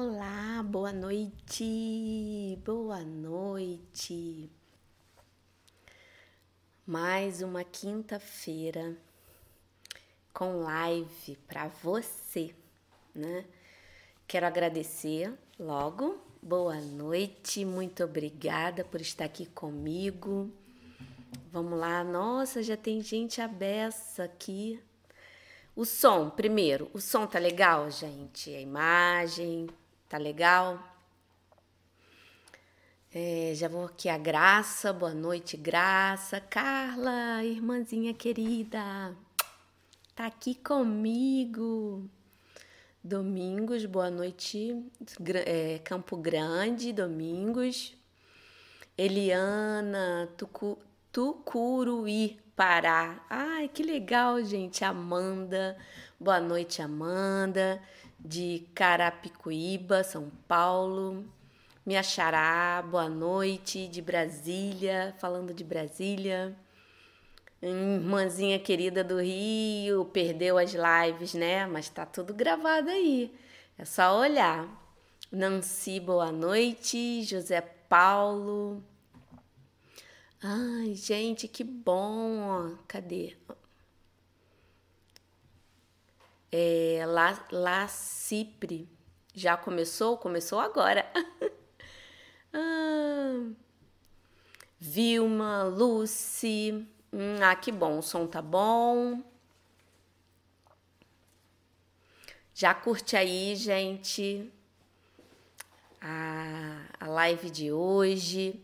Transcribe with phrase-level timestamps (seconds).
[0.00, 4.48] Olá, boa noite, boa noite.
[6.86, 8.96] Mais uma quinta-feira
[10.32, 12.54] com live para você,
[13.12, 13.44] né?
[14.24, 16.16] Quero agradecer logo.
[16.40, 20.48] Boa noite, muito obrigada por estar aqui comigo.
[21.50, 24.80] Vamos lá, nossa, já tem gente abessa aqui.
[25.74, 28.54] O som, primeiro, o som tá legal, gente?
[28.54, 29.68] A imagem,
[30.08, 30.82] Tá legal?
[33.12, 36.40] É, já vou aqui a Graça, boa noite, Graça.
[36.40, 39.14] Carla, irmãzinha querida,
[40.16, 42.08] tá aqui comigo.
[43.04, 44.82] Domingos, boa noite.
[45.44, 47.94] É, Campo Grande, Domingos.
[48.96, 50.78] Eliana, Tucu,
[51.12, 53.22] Tucuruí, Pará.
[53.28, 54.82] Ai, que legal, gente.
[54.86, 55.76] Amanda,
[56.18, 57.78] boa noite, Amanda
[58.18, 61.24] de Carapicuíba, São Paulo.
[61.86, 66.54] Minha Xará, boa noite, de Brasília, falando de Brasília.
[67.62, 71.66] Irmãzinha querida do Rio, perdeu as lives, né?
[71.66, 73.34] Mas tá tudo gravado aí.
[73.76, 74.68] É só olhar.
[75.32, 77.22] Nancy, boa noite.
[77.22, 78.84] José Paulo.
[80.42, 82.76] Ai, gente, que bom.
[82.86, 83.36] Cadê?
[86.50, 88.88] É, La, La Cipre.
[89.34, 90.16] Já começou?
[90.16, 91.06] Começou agora.
[92.52, 93.50] ah,
[94.78, 96.86] Vilma, Lucy.
[97.12, 97.98] Hum, ah, que bom.
[97.98, 99.22] O som tá bom.
[102.54, 104.52] Já curte aí, gente,
[106.00, 108.60] a, a live de hoje.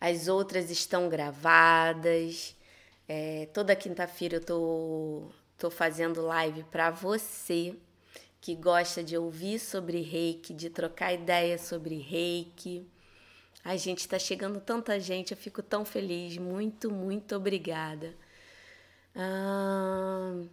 [0.00, 2.56] As outras estão gravadas.
[3.08, 7.74] É, toda quinta-feira eu tô Estou fazendo live para você
[8.40, 12.86] que gosta de ouvir sobre reiki, de trocar ideias sobre reiki.
[13.64, 16.38] A gente está chegando tanta gente, eu fico tão feliz.
[16.38, 18.14] Muito, muito obrigada.
[19.16, 20.44] Ah,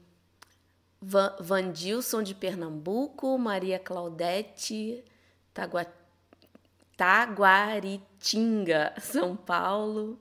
[1.40, 5.06] Vandilson de Pernambuco, Maria Claudete,
[5.54, 5.86] Tagua,
[6.98, 10.20] Taguaritinga, São Paulo.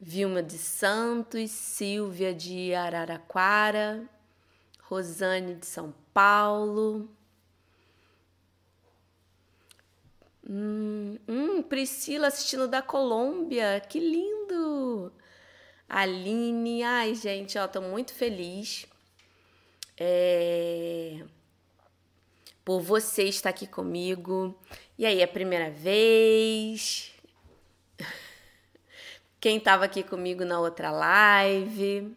[0.00, 4.08] Vilma de Santos, Silvia de Araraquara,
[4.82, 7.08] Rosane de São Paulo.
[10.48, 15.12] Hum, hum, Priscila assistindo da Colômbia, que lindo!
[15.88, 18.86] Aline, ai gente, ó, tô muito feliz
[19.98, 21.24] é,
[22.64, 24.56] por você estar aqui comigo.
[24.96, 27.12] E aí, é a primeira vez?
[29.40, 32.12] Quem estava aqui comigo na outra live.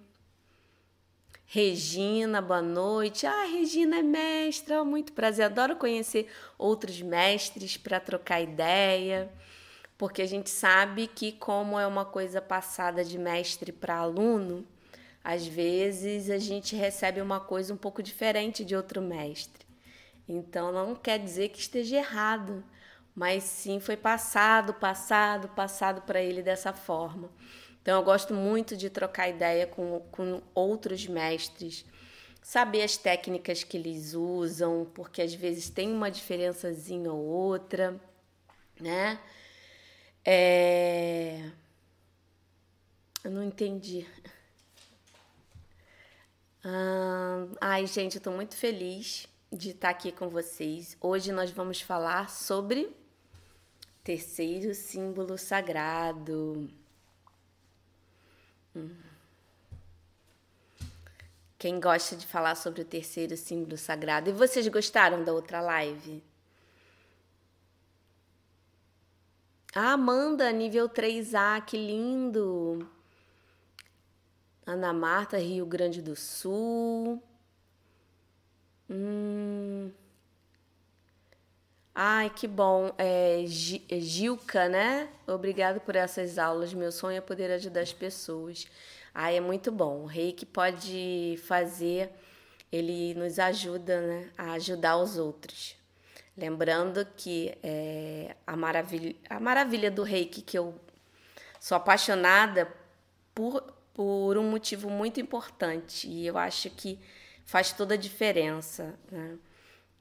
[1.45, 3.27] Regina, boa noite.
[3.27, 5.45] Ah, Regina é mestra, muito prazer.
[5.45, 6.27] Adoro conhecer
[6.57, 9.31] outros mestres para trocar ideia,
[9.99, 14.65] porque a gente sabe que, como é uma coisa passada de mestre para aluno,
[15.23, 19.63] às vezes a gente recebe uma coisa um pouco diferente de outro mestre.
[20.27, 22.63] Então, não quer dizer que esteja errado,
[23.15, 27.29] mas sim foi passado, passado, passado para ele dessa forma.
[27.81, 31.85] Então eu gosto muito de trocar ideia com, com outros mestres,
[32.41, 37.99] saber as técnicas que eles usam, porque às vezes tem uma diferençazinha ou outra,
[38.79, 39.19] né?
[40.23, 41.49] É...
[43.23, 44.05] Eu não entendi.
[46.63, 50.95] Ah, ai, gente, eu tô muito feliz de estar aqui com vocês.
[51.01, 53.00] Hoje nós vamos falar sobre
[54.03, 56.67] Terceiro símbolo sagrado.
[61.59, 64.29] Quem gosta de falar sobre o terceiro símbolo sagrado?
[64.29, 66.23] E vocês gostaram da outra live?
[69.75, 72.89] Ah, Amanda, nível 3A, que lindo!
[74.65, 77.21] Ana Marta, Rio Grande do Sul.
[78.89, 79.91] Hum.
[81.93, 82.93] Ai, que bom.
[82.97, 83.43] É,
[83.89, 85.09] é, Gilca, né?
[85.27, 86.73] Obrigado por essas aulas.
[86.73, 88.67] Meu sonho é poder ajudar as pessoas.
[89.13, 90.03] Ai, é muito bom.
[90.03, 92.09] O reiki pode fazer,
[92.71, 95.75] ele nos ajuda né, a ajudar os outros.
[96.37, 100.73] Lembrando que é, a, maravilha, a maravilha do reiki, que eu
[101.59, 102.71] sou apaixonada
[103.35, 103.61] por,
[103.93, 106.97] por um motivo muito importante e eu acho que
[107.45, 108.97] faz toda a diferença.
[109.11, 109.37] Né?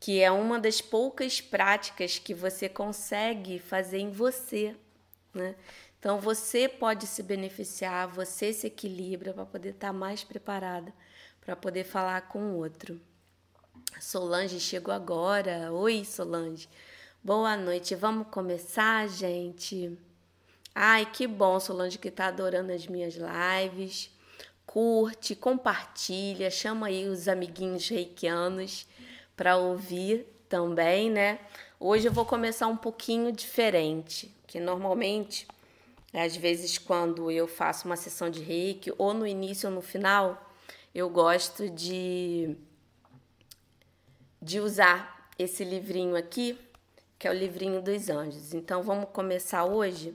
[0.01, 4.75] Que é uma das poucas práticas que você consegue fazer em você,
[5.35, 5.55] né?
[5.99, 10.93] Então você pode se beneficiar, você se equilibra para poder estar tá mais preparada
[11.41, 13.01] para poder falar com o outro.
[14.01, 15.73] Solange chegou agora.
[15.73, 16.69] Oi, Solange.
[17.23, 17.95] Boa noite.
[17.95, 19.99] Vamos começar, gente?
[20.75, 24.11] Ai, que bom, Solange, que tá adorando as minhas lives.
[24.65, 28.87] Curte, compartilha, chama aí os amiguinhos reikianos
[29.41, 31.39] para ouvir também, né?
[31.79, 35.49] Hoje eu vou começar um pouquinho diferente, que normalmente,
[36.13, 40.53] às vezes, quando eu faço uma sessão de reiki, ou no início ou no final,
[40.95, 42.55] eu gosto de,
[44.43, 46.59] de usar esse livrinho aqui
[47.19, 48.53] que é o livrinho dos anjos.
[48.53, 50.15] Então vamos começar hoje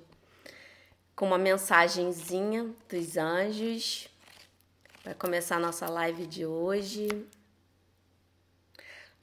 [1.16, 4.08] com uma mensagenzinha dos anjos.
[5.04, 7.08] Vai começar a nossa live de hoje.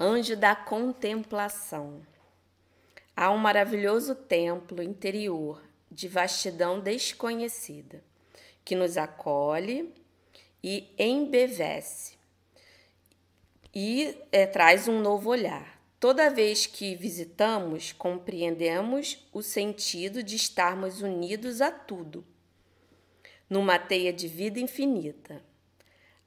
[0.04, 2.04] Anjo da contemplação.
[3.16, 8.02] Há um maravilhoso templo interior de vastidão desconhecida
[8.64, 9.94] que nos acolhe
[10.60, 12.14] e embevece
[13.72, 15.80] e é, traz um novo olhar.
[16.00, 22.26] Toda vez que visitamos, compreendemos o sentido de estarmos unidos a tudo,
[23.48, 25.51] numa teia de vida infinita.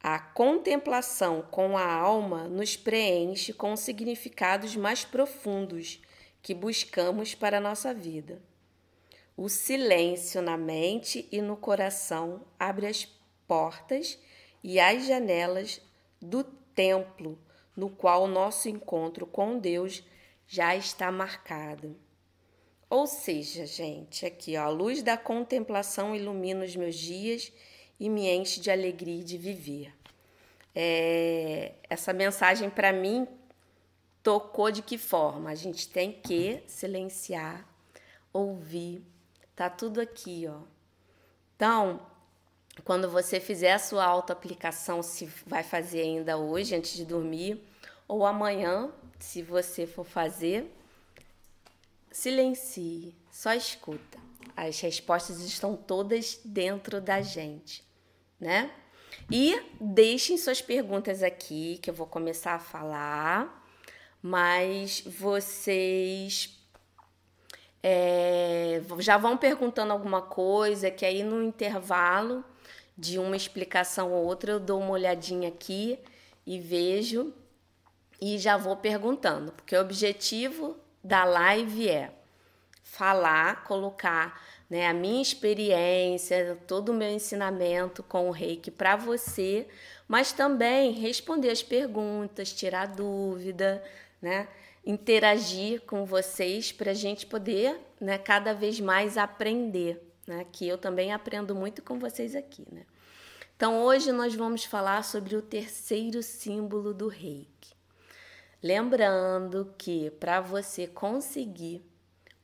[0.07, 5.99] A contemplação com a alma nos preenche com significados mais profundos
[6.43, 8.39] que buscamos para a nossa vida.
[9.35, 13.07] O silêncio na mente e no coração abre as
[13.47, 14.19] portas
[14.63, 15.81] e as janelas
[16.21, 17.39] do templo
[17.75, 20.03] no qual o nosso encontro com Deus
[20.45, 21.99] já está marcado.
[22.87, 27.51] Ou seja, gente, aqui ó, a luz da contemplação ilumina os meus dias
[27.99, 29.94] e me enche de alegria de viver.
[30.75, 33.25] É, essa mensagem para mim
[34.21, 35.49] tocou de que forma?
[35.49, 37.65] A gente tem que silenciar,
[38.33, 39.01] ouvir,
[39.55, 40.59] tá tudo aqui, ó.
[41.55, 42.05] Então,
[42.83, 47.63] quando você fizer a sua auto-aplicação, se vai fazer ainda hoje, antes de dormir,
[48.07, 50.69] ou amanhã, se você for fazer,
[52.11, 54.19] silencie, só escuta.
[54.55, 57.83] As respostas estão todas dentro da gente,
[58.39, 58.71] né?
[59.31, 63.65] E deixem suas perguntas aqui, que eu vou começar a falar,
[64.21, 66.57] mas vocês
[67.81, 72.43] é, já vão perguntando alguma coisa, que aí no intervalo
[72.97, 75.99] de uma explicação ou outra, eu dou uma olhadinha aqui
[76.45, 77.33] e vejo
[78.21, 82.11] e já vou perguntando, porque o objetivo da live é
[82.81, 89.67] falar, colocar né, a minha experiência, todo o meu ensinamento com o reiki para você,
[90.07, 93.83] mas também responder as perguntas, tirar dúvida,
[94.21, 94.47] né,
[94.85, 100.45] interagir com vocês para a gente poder né, cada vez mais aprender né?
[100.51, 102.85] Que eu também aprendo muito com vocês aqui, né?
[103.55, 107.73] Então hoje nós vamos falar sobre o terceiro símbolo do reiki.
[108.61, 111.85] Lembrando que para você conseguir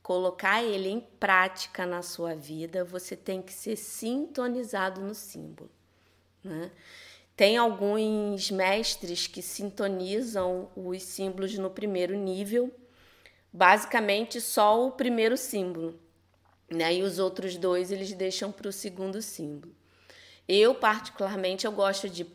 [0.02, 5.70] colocar ele em prática na sua vida, você tem que ser sintonizado no símbolo.
[6.42, 6.70] Né?
[7.36, 12.72] Tem alguns mestres que sintonizam os símbolos no primeiro nível,
[13.52, 15.98] basicamente só o primeiro símbolo
[16.72, 16.94] né?
[16.94, 19.74] E os outros dois eles deixam para o segundo símbolo.
[20.48, 22.26] Eu, particularmente, eu gosto de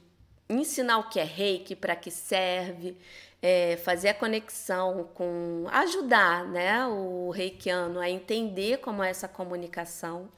[0.50, 2.98] ensinar o que é reiki, para que serve,
[3.42, 5.66] é, fazer a conexão com.
[5.72, 10.30] ajudar né, o reikiano a entender como é essa comunicação,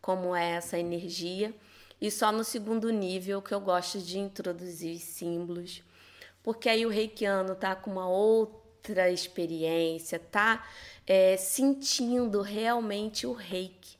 [0.00, 1.54] como é essa energia.
[2.00, 5.82] E só no segundo nível que eu gosto de introduzir símbolos,
[6.42, 10.66] porque aí o reikiano tá com uma outra experiência, tá
[11.06, 13.98] é, sentindo realmente o reiki.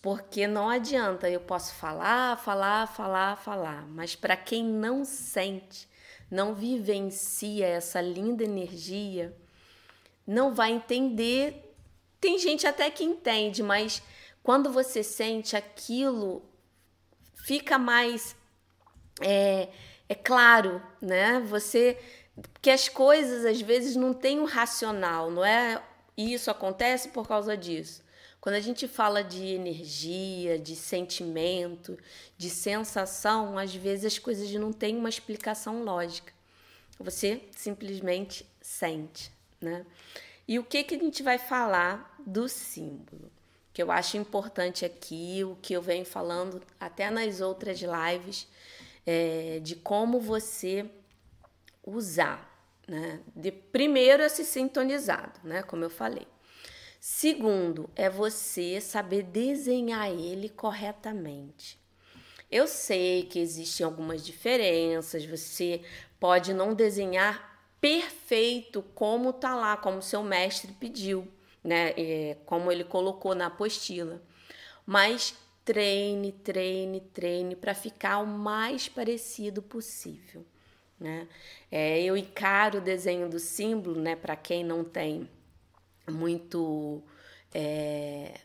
[0.00, 5.89] Porque não adianta, eu posso falar, falar, falar, falar, mas para quem não sente,
[6.30, 9.36] não vivencia essa linda energia,
[10.26, 11.74] não vai entender.
[12.20, 14.02] Tem gente até que entende, mas
[14.42, 16.42] quando você sente aquilo,
[17.34, 18.36] fica mais
[19.20, 19.68] é,
[20.08, 21.40] é claro, né?
[21.40, 21.98] Você
[22.62, 25.82] que as coisas às vezes não têm um racional, não é
[26.16, 28.02] isso acontece por causa disso.
[28.40, 31.98] Quando a gente fala de energia, de sentimento,
[32.38, 36.32] de sensação, às vezes as coisas não têm uma explicação lógica.
[36.98, 39.30] Você simplesmente sente,
[39.60, 39.84] né?
[40.48, 43.30] E o que que a gente vai falar do símbolo?
[43.72, 48.48] Que eu acho importante aqui, o que eu venho falando até nas outras lives,
[49.06, 50.90] é, de como você
[51.84, 52.50] usar
[52.90, 53.20] né?
[53.36, 55.62] De primeiro é se sintonizado, né?
[55.62, 56.26] Como eu falei.
[57.00, 61.80] Segundo é você saber desenhar ele corretamente.
[62.50, 65.80] Eu sei que existem algumas diferenças, você
[66.20, 71.26] pode não desenhar perfeito como tá lá, como seu mestre pediu,
[71.64, 71.94] né?
[71.96, 74.20] É, como ele colocou na apostila.
[74.84, 80.44] Mas treine, treine, treine para ficar o mais parecido possível.
[80.98, 81.26] Né?
[81.72, 85.26] É, eu encaro o desenho do símbolo, né, para quem não tem
[86.10, 87.02] muito.
[87.52, 88.40] É,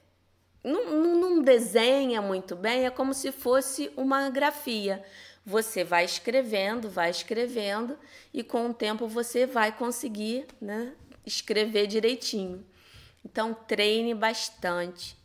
[0.64, 5.04] não, não desenha muito bem, é como se fosse uma grafia.
[5.46, 7.98] Você vai escrevendo, vai escrevendo,
[8.34, 10.94] e com o tempo você vai conseguir né,
[11.26, 12.66] escrever direitinho.
[13.24, 15.16] Então, treine bastante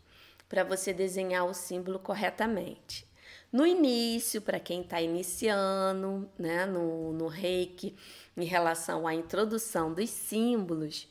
[0.48, 3.06] para você desenhar o símbolo corretamente.
[3.52, 7.96] No início, para quem está iniciando né, no, no reiki,
[8.36, 11.08] em relação à introdução dos símbolos,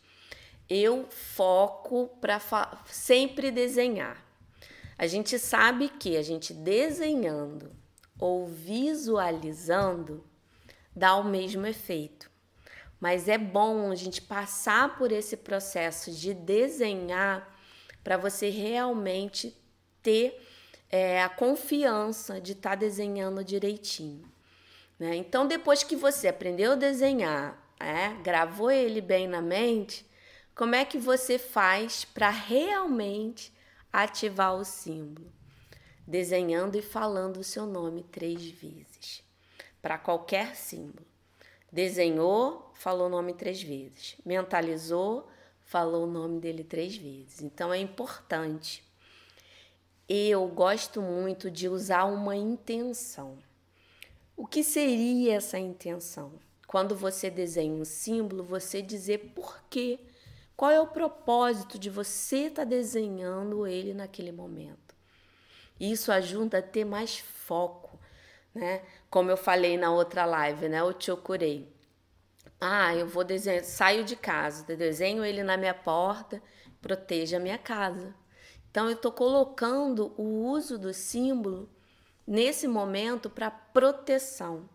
[0.69, 2.39] eu foco para
[2.85, 4.23] sempre desenhar.
[4.97, 7.71] A gente sabe que a gente desenhando
[8.19, 10.23] ou visualizando
[10.95, 12.29] dá o mesmo efeito.
[12.99, 17.57] Mas é bom a gente passar por esse processo de desenhar
[18.03, 19.55] para você realmente
[20.03, 20.45] ter
[20.89, 24.29] é, a confiança de estar tá desenhando direitinho.
[24.97, 25.15] Né?
[25.15, 30.05] Então, depois que você aprendeu a desenhar, é, gravou ele bem na mente,
[30.59, 33.53] como é que você faz para realmente
[33.93, 35.31] ativar o símbolo?
[36.05, 39.23] Desenhando e falando o seu nome três vezes,
[39.81, 41.07] para qualquer símbolo.
[41.71, 44.17] Desenhou, falou o nome três vezes.
[44.25, 45.29] Mentalizou,
[45.63, 47.41] falou o nome dele três vezes.
[47.41, 48.83] Então é importante.
[50.09, 53.37] Eu gosto muito de usar uma intenção.
[54.35, 56.33] O que seria essa intenção?
[56.67, 59.97] Quando você desenha um símbolo, você dizer por quê.
[60.59, 64.93] Qual é o propósito de você estar tá desenhando ele naquele momento?
[65.79, 67.97] Isso ajuda a ter mais foco,
[68.53, 68.81] né?
[69.09, 70.83] Como eu falei na outra live, né?
[70.83, 71.73] O Chokurei.
[72.59, 76.43] Ah, eu vou desenhar, saio de casa, desenho ele na minha porta,
[76.81, 78.13] proteja a minha casa.
[78.69, 81.69] Então eu estou colocando o uso do símbolo
[82.27, 84.69] nesse momento para proteção.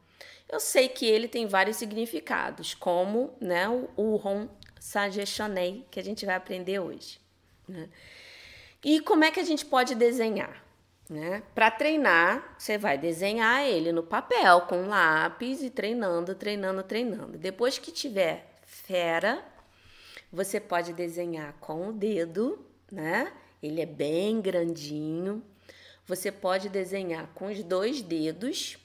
[0.48, 4.48] Eu sei que ele tem vários significados, como né, o Uhon
[4.84, 7.18] Sajeshonei, que a gente vai aprender hoje.
[7.66, 7.88] Né?
[8.84, 10.62] E como é que a gente pode desenhar?
[11.08, 11.42] Né?
[11.54, 17.38] Para treinar, você vai desenhar ele no papel com lápis e treinando, treinando, treinando.
[17.38, 19.42] Depois que tiver fera,
[20.30, 22.62] você pode desenhar com o dedo,
[22.92, 23.32] né?
[23.62, 25.42] Ele é bem grandinho.
[26.06, 28.76] Você pode desenhar com os dois dedos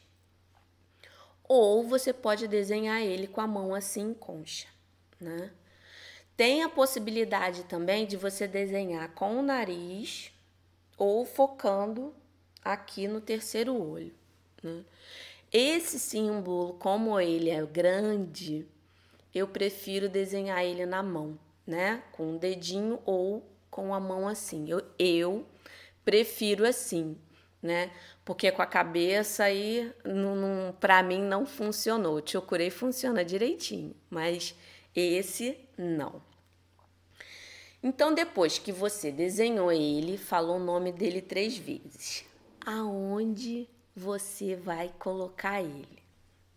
[1.43, 4.69] ou você pode desenhar ele com a mão assim concha,
[5.19, 5.51] né?
[6.39, 10.31] Tem a possibilidade também de você desenhar com o nariz
[10.97, 12.15] ou focando
[12.63, 14.13] aqui no terceiro olho.
[14.63, 14.85] Né?
[15.51, 18.65] Esse símbolo, como ele é grande,
[19.35, 22.03] eu prefiro desenhar ele na mão, né?
[22.13, 24.69] Com o dedinho ou com a mão assim.
[24.69, 25.45] Eu, eu
[26.05, 27.17] prefiro assim,
[27.61, 27.91] né?
[28.23, 29.93] Porque com a cabeça aí,
[30.79, 32.15] para mim, não funcionou.
[32.15, 34.55] O Chokurei funciona direitinho, mas
[34.95, 36.28] esse não.
[37.81, 42.25] Então, depois que você desenhou ele, falou o nome dele três vezes,
[42.65, 46.03] aonde você vai colocar ele,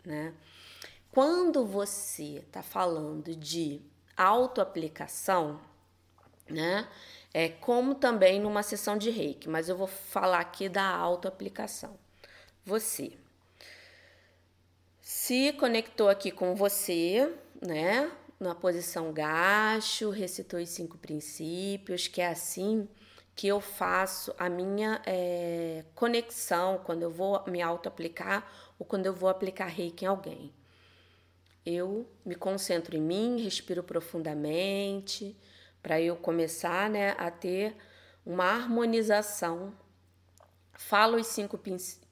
[0.04, 0.34] né?
[1.12, 3.80] Quando você está falando de
[4.16, 5.60] autoaplicação,
[6.48, 6.88] né?
[7.34, 11.98] É como também numa sessão de reiki, mas eu vou falar aqui da autoaplicação.
[12.64, 13.12] Você
[15.00, 18.10] se conectou aqui com você, né?
[18.42, 22.88] Na posição gacho, recitou os cinco princípios, que é assim
[23.34, 28.46] que eu faço a minha é, conexão quando eu vou me auto-aplicar
[28.78, 30.52] ou quando eu vou aplicar reiki em alguém.
[31.64, 35.36] Eu me concentro em mim, respiro profundamente,
[35.82, 37.76] para eu começar né, a ter
[38.26, 39.72] uma harmonização.
[40.72, 41.58] Falo os cinco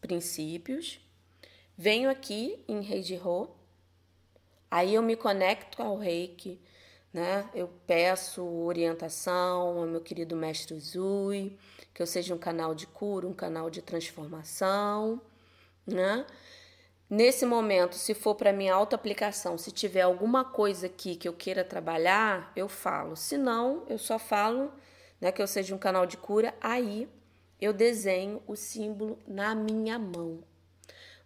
[0.00, 1.00] princípios,
[1.76, 3.59] venho aqui em Reiji-Ho,
[4.70, 6.60] Aí eu me conecto ao reiki,
[7.12, 7.48] né?
[7.54, 11.58] Eu peço orientação ao meu querido mestre Zui,
[11.92, 15.20] que eu seja um canal de cura, um canal de transformação,
[15.86, 16.24] né?
[17.08, 21.64] Nesse momento, se for para minha auto-aplicação, se tiver alguma coisa aqui que eu queira
[21.64, 23.16] trabalhar, eu falo.
[23.16, 24.72] Se não, eu só falo
[25.20, 27.08] né, que eu seja um canal de cura, aí
[27.60, 30.44] eu desenho o símbolo na minha mão.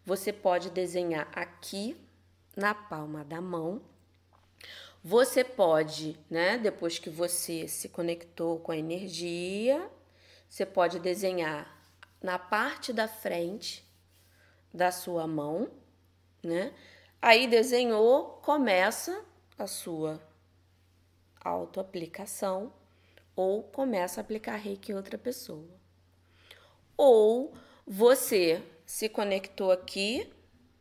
[0.07, 1.95] Você pode desenhar aqui
[2.56, 3.80] na palma da mão.
[5.02, 9.90] Você pode, né, depois que você se conectou com a energia,
[10.49, 11.70] você pode desenhar
[12.23, 13.84] na parte da frente
[14.73, 15.70] da sua mão,
[16.42, 16.73] né?
[17.20, 19.25] Aí desenhou, começa
[19.58, 20.20] a sua
[21.40, 22.73] autoaplicação
[23.37, 25.68] ou começa a aplicar reiki em outra pessoa.
[26.96, 27.54] Ou
[27.87, 30.32] você se conectou aqui,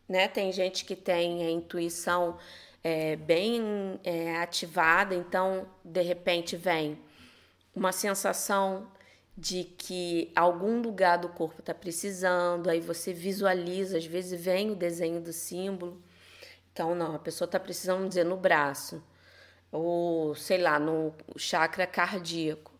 [0.08, 0.28] né?
[0.28, 2.38] Tem gente que tem a intuição
[2.84, 7.00] é, bem é, ativada, então de repente vem
[7.76, 8.88] uma sensação
[9.36, 14.76] de que algum lugar do corpo está precisando, aí você visualiza, às vezes vem o
[14.76, 16.02] desenho do símbolo.
[16.72, 19.04] Então, não, a pessoa está precisando dizer no braço,
[19.72, 22.72] ou sei lá, no chakra cardíaco.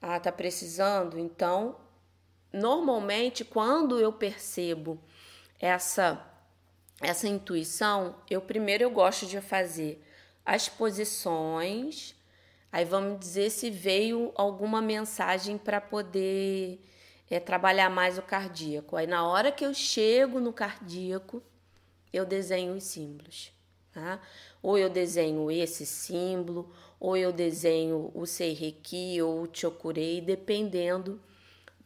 [0.00, 1.18] Ah, tá precisando?
[1.18, 1.76] Então,
[2.52, 5.00] normalmente, quando eu percebo
[5.58, 6.24] essa
[7.00, 10.02] essa intuição, eu primeiro eu gosto de fazer
[10.44, 12.16] as posições
[12.70, 16.78] Aí vamos dizer se veio alguma mensagem para poder
[17.30, 18.94] é, trabalhar mais o cardíaco.
[18.94, 21.42] Aí na hora que eu chego no cardíaco,
[22.12, 23.52] eu desenho os símbolos.
[23.92, 24.20] Tá?
[24.62, 31.20] Ou eu desenho esse símbolo, ou eu desenho o Seireki ou o Chokurei, dependendo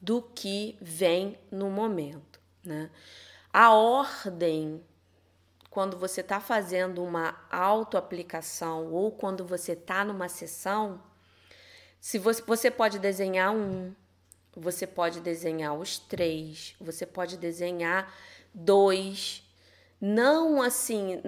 [0.01, 2.41] do que vem no momento.
[2.65, 2.91] Né?
[3.53, 4.83] A ordem
[5.73, 11.03] quando você está fazendo uma autoaplicação ou quando você está numa sessão,
[11.99, 13.95] se você, você pode desenhar um,
[14.55, 18.15] você pode desenhar os três, você pode desenhar
[18.53, 19.43] dois.
[19.99, 21.23] Não assim,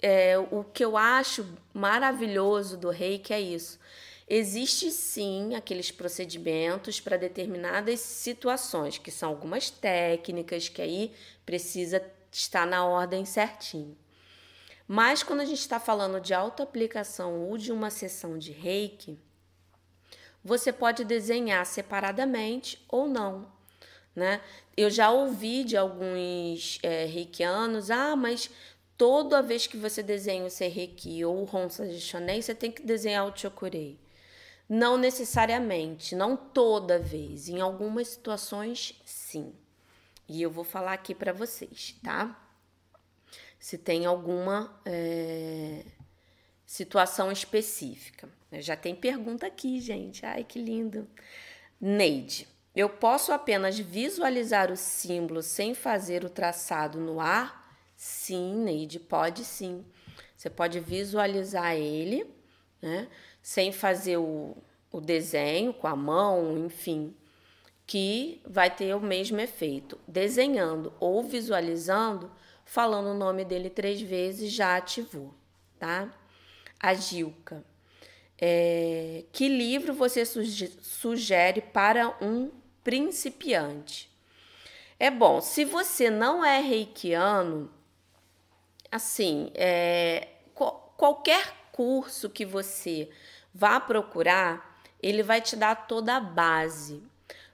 [0.00, 3.80] é, o que eu acho maravilhoso do reiki é isso.
[4.28, 11.12] Existe sim aqueles procedimentos para determinadas situações, que são algumas técnicas que aí
[11.44, 11.98] precisa
[12.30, 13.96] está na ordem certinho.
[14.86, 19.18] Mas quando a gente está falando de autoaplicação ou de uma sessão de reiki,
[20.42, 23.52] você pode desenhar separadamente ou não.
[24.16, 24.40] Né?
[24.76, 28.50] Eu já ouvi de alguns é, reikianos, ah, mas
[28.96, 32.82] toda vez que você desenha o Seireki ou o Honsa de Shonen, você tem que
[32.82, 33.98] desenhar o Chokurei.
[34.68, 37.48] Não necessariamente, não toda vez.
[37.48, 39.54] Em algumas situações, sim.
[40.28, 42.38] E eu vou falar aqui para vocês, tá?
[43.58, 45.84] Se tem alguma é,
[46.66, 48.28] situação específica.
[48.52, 50.26] Já tem pergunta aqui, gente.
[50.26, 51.08] Ai, que lindo.
[51.80, 57.74] Neide, eu posso apenas visualizar o símbolo sem fazer o traçado no ar?
[57.96, 59.84] Sim, Neide, pode sim.
[60.36, 62.30] Você pode visualizar ele,
[62.82, 63.08] né?
[63.42, 64.56] Sem fazer o,
[64.92, 67.16] o desenho com a mão, enfim
[67.88, 69.98] que vai ter o mesmo efeito.
[70.06, 72.30] Desenhando ou visualizando,
[72.62, 75.34] falando o nome dele três vezes, já ativou,
[75.78, 76.12] tá?
[76.78, 77.64] A Gilca.
[78.38, 82.52] É, que livro você sugere para um
[82.84, 84.10] principiante?
[85.00, 87.72] É bom, se você não é reikiano,
[88.92, 93.08] assim, é, qualquer curso que você
[93.54, 97.02] vá procurar, ele vai te dar toda a base.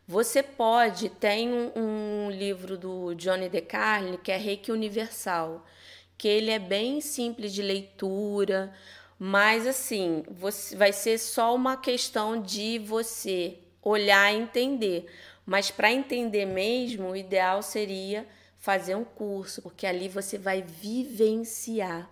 [0.07, 5.65] Você pode, tem um, um livro do Johnny DeCarli que é Reiki Universal,
[6.19, 8.75] que ele é bem simples de leitura,
[9.19, 15.07] mas assim, você, vai ser só uma questão de você olhar e entender.
[15.47, 18.27] Mas para entender mesmo, o ideal seria
[18.59, 22.11] fazer um curso, porque ali você vai vivenciar,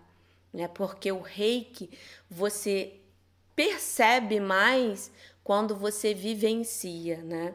[0.53, 0.67] né?
[0.67, 1.91] Porque o Reiki
[2.31, 2.95] você
[3.55, 5.11] percebe mais
[5.45, 7.55] quando você vivencia, né?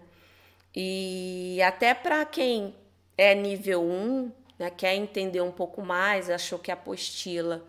[0.79, 2.75] E até para quem
[3.17, 7.65] é nível 1, né, quer entender um pouco mais, achou que a apostila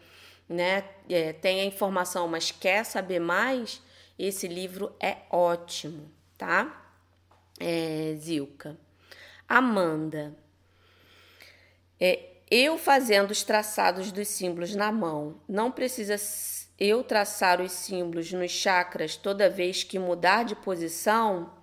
[0.47, 3.81] né, é, tem a informação, mas quer saber mais,
[4.19, 6.93] esse livro é ótimo, tá?
[7.59, 8.77] É, Zilka.
[9.49, 10.37] Amanda.
[11.99, 16.17] É, eu fazendo os traçados dos símbolos na mão, não precisa
[16.79, 21.57] eu traçar os símbolos nos chakras toda vez que mudar de posição?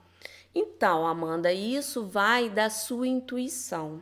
[0.57, 4.01] Então, Amanda, isso vai da sua intuição.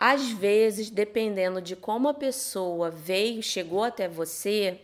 [0.00, 4.80] Às vezes, dependendo de como a pessoa veio, chegou até você,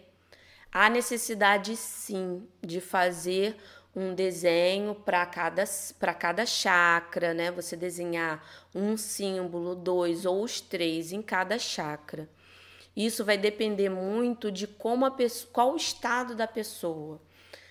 [0.70, 3.56] há necessidade sim de fazer
[3.96, 5.64] um desenho para cada,
[6.18, 7.50] cada chakra, né?
[7.50, 8.44] Você desenhar
[8.74, 12.28] um símbolo, dois ou os três em cada chakra.
[12.94, 17.20] Isso vai depender muito de como a pessoa, qual o estado da pessoa.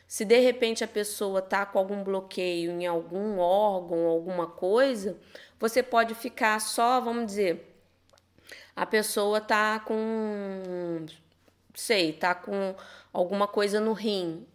[0.10, 5.16] Se de repente a pessoa está com algum bloqueio em algum órgão, alguma coisa,
[5.60, 7.80] você pode ficar só, vamos dizer,
[8.76, 11.06] a pessoa está com,
[11.76, 12.74] sei, está com
[13.14, 14.48] alguma coisa no rim,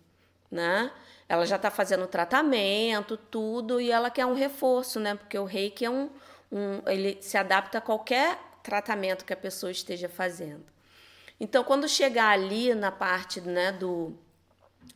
[0.51, 0.91] né?
[1.29, 5.15] Ela já está fazendo tratamento, tudo, e ela quer um reforço, né?
[5.15, 6.11] Porque o reiki é um,
[6.51, 10.65] um ele se adapta a qualquer tratamento que a pessoa esteja fazendo.
[11.39, 14.19] Então, quando chegar ali na parte né, do,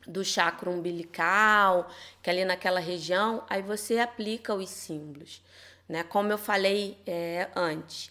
[0.06, 1.90] do chakra umbilical,
[2.22, 5.42] que é ali naquela região, aí você aplica os símbolos.
[5.88, 6.02] Né?
[6.02, 8.10] Como eu falei é, antes,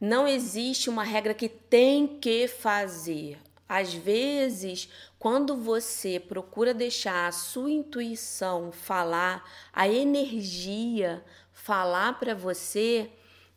[0.00, 3.38] não existe uma regra que tem que fazer.
[3.68, 13.10] Às vezes, quando você procura deixar a sua intuição falar, a energia falar para você,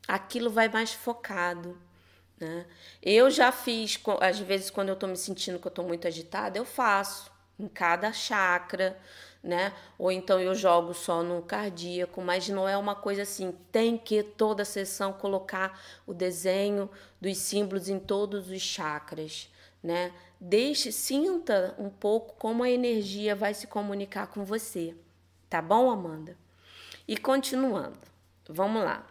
[0.07, 1.77] aquilo vai mais focado.
[2.37, 2.65] Né?
[3.01, 6.57] Eu já fiz, às vezes, quando eu estou me sentindo que eu estou muito agitada,
[6.57, 7.30] eu faço
[7.61, 8.97] em cada chakra,
[9.43, 9.73] né?
[9.97, 14.23] Ou então eu jogo só no cardíaco, mas não é uma coisa assim, tem que
[14.23, 19.49] toda sessão colocar o desenho dos símbolos em todos os chakras,
[19.81, 20.11] né?
[20.39, 24.95] Deixe, sinta um pouco como a energia vai se comunicar com você.
[25.49, 26.35] Tá bom, Amanda?
[27.07, 27.99] E continuando.
[28.47, 29.05] Vamos lá.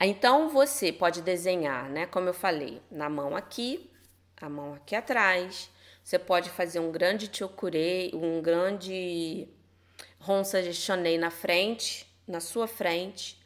[0.00, 2.06] Então você pode desenhar, né?
[2.06, 3.90] Como eu falei, na mão aqui,
[4.40, 5.70] a mão aqui atrás.
[6.04, 9.48] Você pode fazer um grande chokurei, um grande
[10.20, 13.42] ronça gestionei na frente, na sua frente.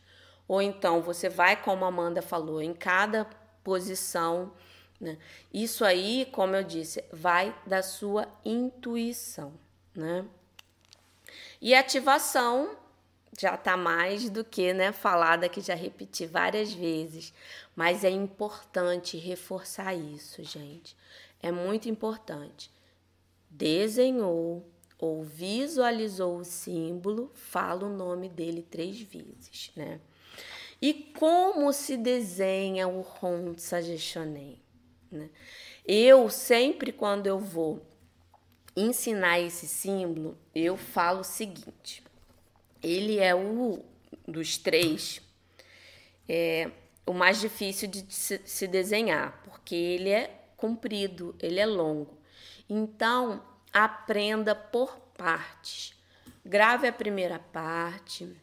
[0.48, 3.26] Ou então você vai, como a Amanda falou, em cada
[3.62, 4.52] posição.
[5.00, 5.16] Né?
[5.54, 9.52] Isso aí, como eu disse, vai da sua intuição,
[9.94, 10.24] né?
[11.60, 12.76] E ativação
[13.38, 17.32] já está mais do que né, falada, que já repeti várias vezes.
[17.76, 20.96] Mas é importante reforçar isso, gente.
[21.42, 22.70] É muito importante.
[23.50, 24.66] Desenhou
[24.98, 30.00] ou visualizou o símbolo, fala o nome dele três vezes, né?
[30.82, 34.60] E como se desenha o Honsa Geshonen?
[35.10, 35.28] Né?
[35.86, 37.80] Eu sempre, quando eu vou
[38.76, 42.02] ensinar esse símbolo, eu falo o seguinte:
[42.82, 43.84] ele é o
[44.26, 45.20] dos três
[46.28, 46.70] é,
[47.06, 52.18] o mais difícil de se, desenhar, porque ele é comprido, ele é longo.
[52.68, 53.42] Então,
[53.72, 55.94] aprenda por partes.
[56.44, 58.36] Grave a primeira parte,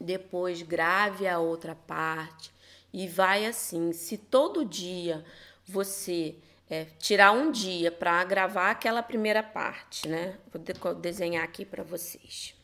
[0.00, 2.52] depois grave a outra parte
[2.92, 3.92] e vai assim.
[3.92, 5.24] Se todo dia
[5.66, 6.36] você
[6.70, 10.38] é, tirar um dia para gravar aquela primeira parte, né?
[10.52, 12.54] Vou desenhar aqui para vocês.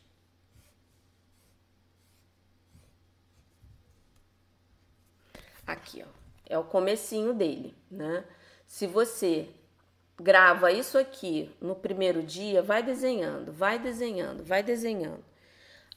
[5.65, 6.21] Aqui, ó.
[6.47, 8.25] É o comecinho dele, né?
[8.71, 9.49] Se você
[10.17, 15.23] grava isso aqui no primeiro dia, vai desenhando, vai desenhando, vai desenhando.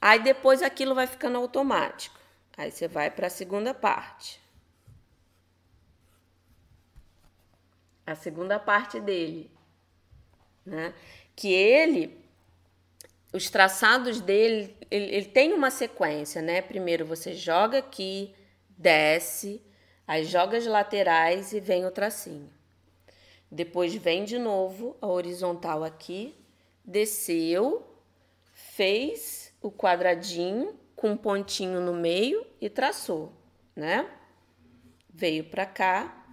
[0.01, 2.19] Aí depois aquilo vai ficando automático.
[2.57, 4.41] Aí você vai para a segunda parte.
[8.05, 9.49] A segunda parte dele,
[10.67, 10.93] né?
[11.37, 12.21] Que ele
[13.33, 16.61] os traçados dele, ele, ele, tem uma sequência, né?
[16.61, 18.35] Primeiro você joga aqui,
[18.69, 19.63] desce,
[20.09, 22.53] aí joga as laterais e vem o tracinho.
[23.55, 26.35] Depois vem de novo a horizontal aqui,
[26.85, 27.87] desceu,
[28.53, 33.33] fez o quadradinho com um pontinho no meio e traçou,
[33.77, 34.11] né?
[35.09, 36.27] Veio para cá.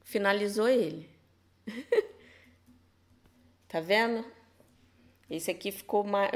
[0.00, 1.10] Finalizou ele.
[3.68, 4.24] tá vendo?
[5.28, 6.32] Esse aqui ficou mais.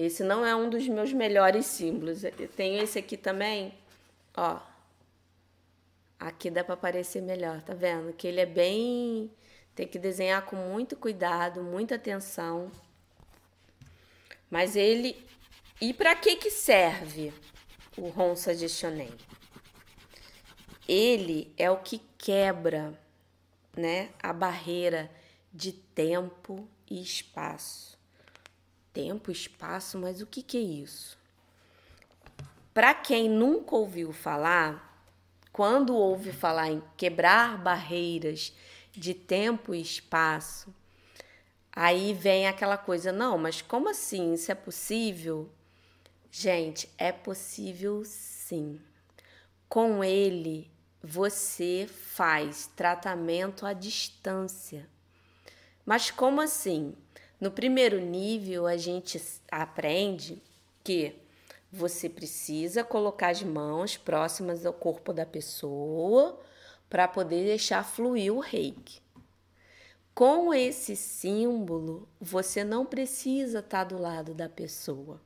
[0.00, 2.24] Esse não é um dos meus melhores símbolos.
[2.24, 3.74] Eu tenho esse aqui também,
[4.34, 4.58] ó.
[6.18, 8.14] Aqui dá para aparecer melhor, tá vendo?
[8.14, 9.30] Que ele é bem.
[9.74, 12.72] Tem que desenhar com muito cuidado, muita atenção.
[14.48, 15.22] Mas ele.
[15.78, 17.30] E para que que serve
[17.94, 19.12] o Ronsa de Shonen?
[20.88, 22.98] Ele é o que quebra,
[23.76, 25.10] né, a barreira
[25.52, 27.99] de tempo e espaço.
[28.92, 31.18] Tempo, espaço, mas o que, que é isso?
[32.74, 34.90] Para quem nunca ouviu falar,
[35.52, 38.52] quando ouve falar em quebrar barreiras
[38.92, 40.74] de tempo e espaço,
[41.72, 44.34] aí vem aquela coisa, não, mas como assim?
[44.34, 45.50] Isso é possível?
[46.30, 48.80] Gente, é possível sim.
[49.68, 50.70] Com ele,
[51.02, 54.88] você faz tratamento à distância.
[55.84, 56.94] Mas como assim?
[57.40, 60.42] No primeiro nível, a gente aprende
[60.84, 61.14] que
[61.72, 66.38] você precisa colocar as mãos próximas ao corpo da pessoa
[66.90, 69.00] para poder deixar fluir o reiki.
[70.14, 75.20] Com esse símbolo, você não precisa estar do lado da pessoa.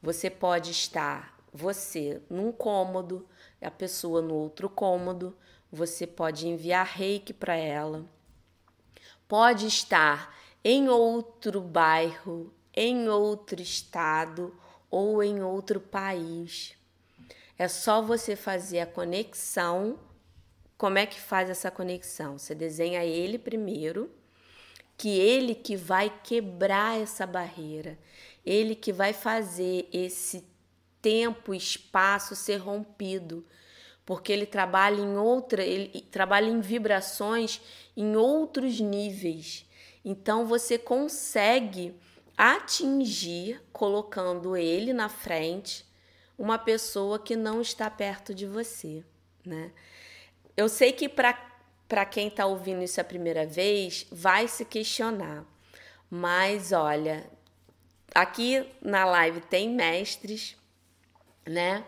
[0.00, 3.28] Você pode estar, você num cômodo,
[3.60, 5.36] a pessoa no outro cômodo,
[5.70, 8.06] você pode enviar reiki para ela
[9.28, 14.54] pode estar em outro bairro, em outro estado
[14.90, 16.76] ou em outro país.
[17.58, 19.98] É só você fazer a conexão.
[20.76, 22.38] Como é que faz essa conexão?
[22.38, 24.10] Você desenha ele primeiro,
[24.96, 27.98] que ele que vai quebrar essa barreira,
[28.44, 30.44] ele que vai fazer esse
[31.02, 33.44] tempo, espaço ser rompido,
[34.04, 37.60] porque ele trabalha em outra, ele trabalha em vibrações
[37.96, 39.67] em outros níveis.
[40.04, 41.94] Então você consegue
[42.36, 45.84] atingir colocando ele na frente
[46.38, 49.04] uma pessoa que não está perto de você,
[49.44, 49.72] né?
[50.56, 55.44] Eu sei que para quem está ouvindo isso a primeira vez vai se questionar,
[56.08, 57.28] mas olha,
[58.14, 60.56] aqui na live tem mestres,
[61.44, 61.84] né?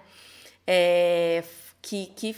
[0.66, 1.44] É,
[1.80, 2.36] que, que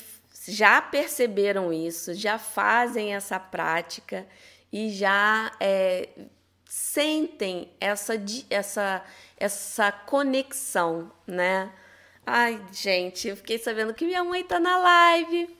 [0.48, 4.26] já perceberam isso, já fazem essa prática
[4.72, 6.08] e já é,
[6.64, 8.14] sentem essa,
[8.48, 9.04] essa,
[9.36, 11.70] essa conexão, né?
[12.24, 15.54] Ai, gente, eu fiquei sabendo que minha mãe tá na live.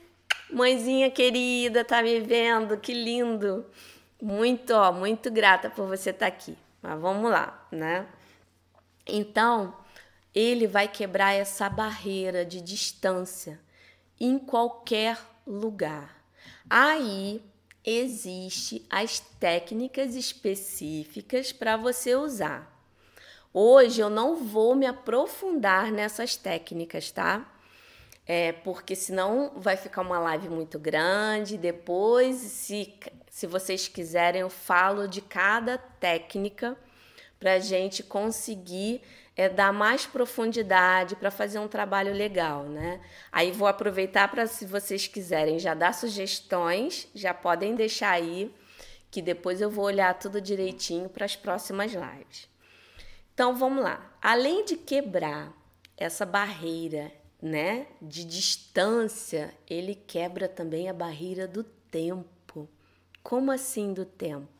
[0.49, 2.77] Mãezinha querida, tá me vendo?
[2.77, 3.65] Que lindo.
[4.21, 6.57] Muito, ó, muito grata por você estar tá aqui.
[6.81, 8.07] Mas vamos lá, né?
[9.05, 9.75] Então,
[10.33, 13.59] ele vai quebrar essa barreira de distância
[14.19, 16.23] em qualquer lugar.
[16.69, 17.41] Aí
[17.85, 22.71] existe as técnicas específicas para você usar.
[23.53, 27.49] Hoje eu não vou me aprofundar nessas técnicas, tá?
[28.25, 31.57] É, porque senão vai ficar uma live muito grande.
[31.57, 32.93] Depois, se,
[33.29, 36.77] se vocês quiserem, eu falo de cada técnica
[37.43, 39.01] para a gente conseguir
[39.35, 43.01] é dar mais profundidade para fazer um trabalho legal, né?
[43.33, 48.49] Aí vou aproveitar para, se vocês quiserem já dar sugestões, já podem deixar aí,
[49.11, 52.47] que depois eu vou olhar tudo direitinho para as próximas lives.
[53.33, 54.15] Então vamos lá.
[54.21, 55.51] Além de quebrar
[55.97, 62.69] essa barreira, né, de distância, ele quebra também a barreira do tempo.
[63.21, 64.52] Como assim do tempo?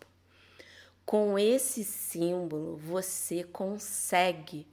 [1.06, 4.68] Com esse símbolo, você consegue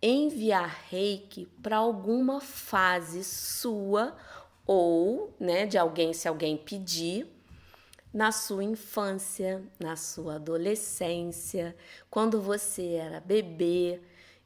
[0.00, 4.16] enviar reiki para alguma fase sua
[4.66, 7.26] ou né, de alguém, se alguém pedir,
[8.12, 11.74] na sua infância, na sua adolescência,
[12.08, 14.00] quando você era bebê.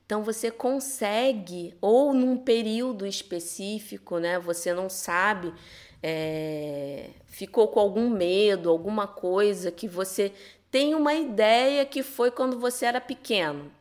[0.07, 4.39] Então você consegue, ou num período específico, né?
[4.39, 5.53] Você não sabe,
[6.03, 10.33] é, ficou com algum medo, alguma coisa que você
[10.71, 13.73] tem uma ideia que foi quando você era pequeno.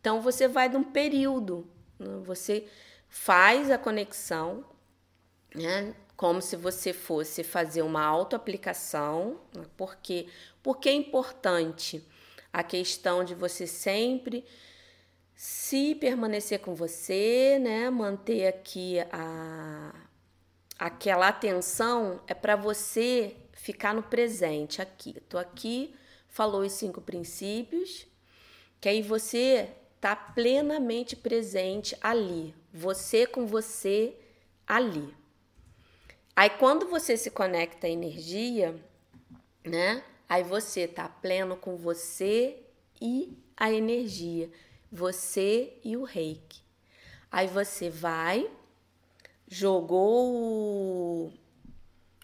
[0.00, 1.66] Então você vai de um período,
[1.98, 2.20] né?
[2.24, 2.66] você
[3.08, 4.64] faz a conexão,
[5.54, 5.94] né?
[6.16, 9.64] como se você fosse fazer uma autoaplicação, né?
[9.76, 10.26] porque
[10.62, 12.02] porque é importante
[12.52, 14.44] a questão de você sempre
[15.34, 19.92] se permanecer com você, né, manter aqui a
[20.78, 25.14] aquela atenção é para você ficar no presente aqui.
[25.28, 25.94] Tô aqui
[26.36, 28.06] falou os cinco princípios,
[28.78, 34.14] que aí você está plenamente presente ali, você com você
[34.66, 35.14] ali.
[36.36, 38.78] Aí quando você se conecta à energia,
[39.64, 40.04] né?
[40.28, 42.58] Aí você está pleno com você
[43.00, 44.50] e a energia,
[44.92, 46.60] você e o reiki.
[47.32, 48.50] Aí você vai,
[49.48, 51.32] jogou o,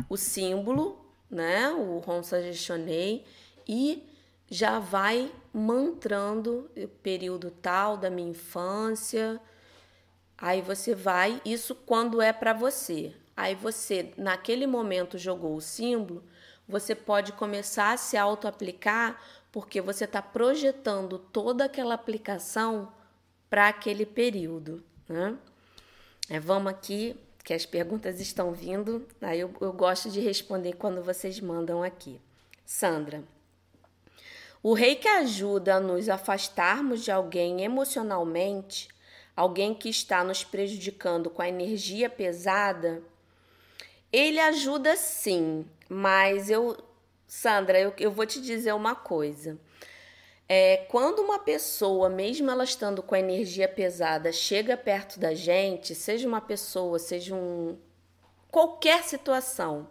[0.06, 1.70] o símbolo, né?
[1.70, 3.24] O Honsa Gestionei
[3.66, 4.08] e
[4.48, 9.40] já vai mantrando o período tal da minha infância.
[10.36, 13.14] Aí você vai, isso quando é para você.
[13.36, 16.22] Aí você, naquele momento, jogou o símbolo,
[16.68, 19.20] você pode começar a se auto-aplicar,
[19.50, 22.92] porque você está projetando toda aquela aplicação
[23.48, 24.82] para aquele período.
[25.08, 25.36] Né?
[26.28, 31.02] É, vamos aqui, que as perguntas estão vindo, aí eu, eu gosto de responder quando
[31.02, 32.20] vocês mandam aqui.
[32.64, 33.24] Sandra,
[34.62, 38.88] o rei que ajuda a nos afastarmos de alguém emocionalmente,
[39.34, 43.02] alguém que está nos prejudicando com a energia pesada,
[44.12, 46.76] ele ajuda sim, mas eu,
[47.26, 49.58] Sandra, eu, eu vou te dizer uma coisa.
[50.48, 55.92] É, quando uma pessoa, mesmo ela estando com a energia pesada, chega perto da gente,
[55.92, 57.76] seja uma pessoa, seja um
[58.48, 59.88] qualquer situação,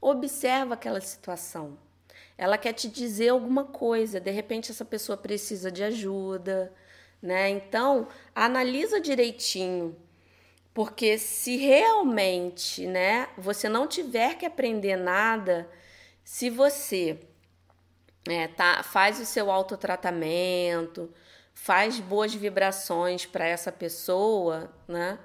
[0.00, 1.76] observa aquela situação
[2.38, 6.72] ela quer te dizer alguma coisa, de repente essa pessoa precisa de ajuda,
[7.20, 7.50] né?
[7.50, 9.96] Então, analisa direitinho,
[10.72, 15.68] porque se realmente, né, você não tiver que aprender nada,
[16.22, 17.18] se você
[18.28, 21.12] é, tá, faz o seu autotratamento,
[21.52, 25.18] faz boas vibrações para essa pessoa, né?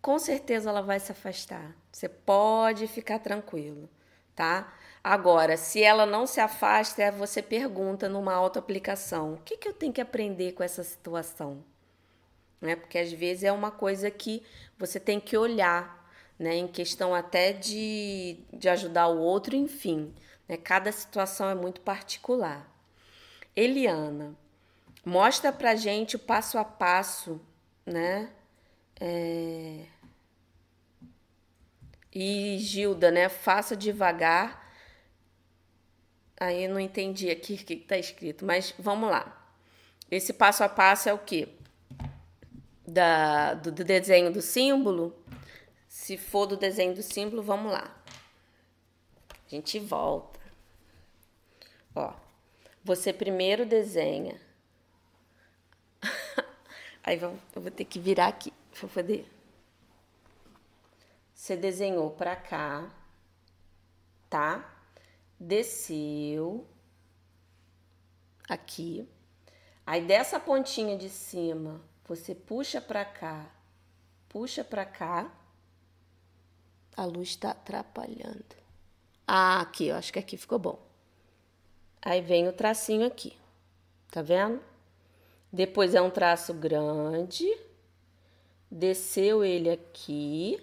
[0.00, 1.74] Com certeza ela vai se afastar.
[1.90, 3.90] Você pode ficar tranquilo,
[4.38, 4.72] tá?
[5.02, 9.92] Agora, se ela não se afasta, você pergunta numa autoaplicação: o que, que eu tenho
[9.92, 11.64] que aprender com essa situação?
[12.60, 12.76] Né?
[12.76, 14.44] Porque às vezes é uma coisa que
[14.78, 16.54] você tem que olhar, né?
[16.54, 20.14] Em questão até de, de ajudar o outro, enfim.
[20.48, 20.56] Né?
[20.56, 22.68] Cada situação é muito particular.
[23.56, 24.36] Eliana,
[25.04, 27.40] mostra pra gente o passo a passo,
[27.84, 28.30] né?
[29.00, 29.84] É...
[32.20, 33.28] E Gilda, né?
[33.28, 34.68] Faça devagar.
[36.40, 39.40] Aí não entendi aqui o que está escrito, mas vamos lá.
[40.10, 41.48] Esse passo a passo é o quê?
[42.84, 45.16] Da, do, do desenho do símbolo.
[45.86, 47.88] Se for do desenho do símbolo, vamos lá.
[49.30, 50.40] A gente volta.
[51.94, 52.12] Ó,
[52.82, 54.40] você primeiro desenha.
[57.04, 59.37] Aí eu vou ter que virar aqui para poder.
[61.38, 62.92] Você desenhou para cá,
[64.28, 64.76] tá?
[65.38, 66.66] Desceu
[68.48, 69.08] aqui.
[69.86, 73.54] Aí dessa pontinha de cima, você puxa para cá,
[74.28, 75.32] puxa para cá.
[76.96, 78.56] A luz está atrapalhando.
[79.24, 80.84] Ah, aqui, eu acho que aqui ficou bom.
[82.02, 83.38] Aí vem o tracinho aqui,
[84.10, 84.60] tá vendo?
[85.52, 87.46] Depois é um traço grande,
[88.68, 90.60] desceu ele aqui.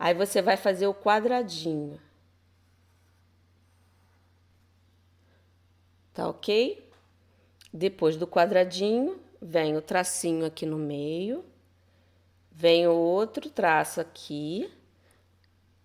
[0.00, 2.00] Aí você vai fazer o quadradinho.
[6.14, 6.90] Tá ok?
[7.70, 11.44] Depois do quadradinho, vem o tracinho aqui no meio,
[12.50, 14.72] vem o outro traço aqui,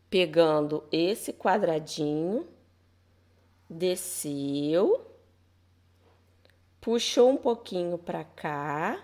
[0.10, 2.47] pegando esse quadradinho
[3.69, 5.13] desceu,
[6.80, 9.04] puxou um pouquinho para cá,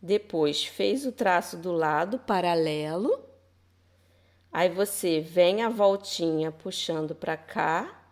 [0.00, 3.27] depois fez o traço do lado paralelo,
[4.58, 8.02] aí você vem a voltinha puxando para cá,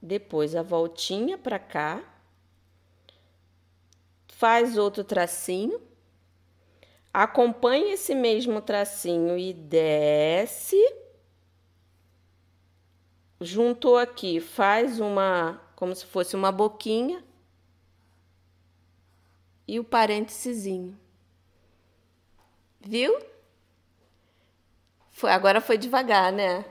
[0.00, 2.02] depois a voltinha para cá,
[4.28, 5.78] faz outro tracinho,
[7.12, 10.82] acompanha esse mesmo tracinho e desce
[13.38, 17.22] juntou aqui, faz uma, como se fosse uma boquinha
[19.68, 20.94] e o parênteses.
[22.80, 23.33] Viu?
[25.24, 26.66] Foi, agora foi devagar, né?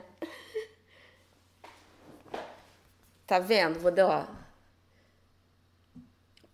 [3.26, 3.80] Tá vendo?
[3.80, 4.26] Vou dar, ó.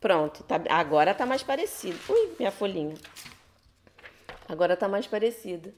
[0.00, 1.98] Pronto, tá, agora tá mais parecido.
[2.08, 2.94] Ui, minha folhinha.
[4.48, 5.74] Agora tá mais parecido.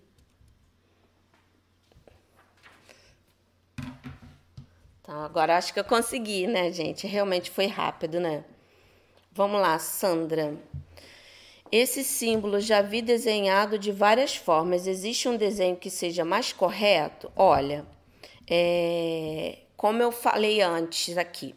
[5.01, 7.05] Então, agora acho que eu consegui, né, gente?
[7.05, 8.45] Realmente foi rápido, né?
[9.33, 10.57] Vamos lá, Sandra.
[11.73, 14.87] Esse símbolo já vi desenhado de várias formas.
[14.87, 17.33] Existe um desenho que seja mais correto?
[17.35, 17.87] Olha,
[18.47, 21.55] é, como eu falei antes aqui,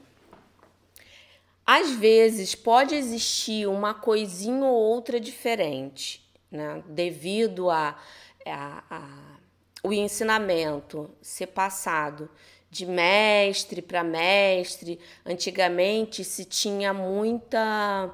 [1.65, 6.81] às vezes pode existir uma coisinha ou outra diferente, né?
[6.87, 7.99] Devido a,
[8.45, 9.35] a, a
[9.83, 12.29] o ensinamento ser passado
[12.71, 14.99] de mestre para mestre.
[15.25, 18.11] Antigamente se tinha muita,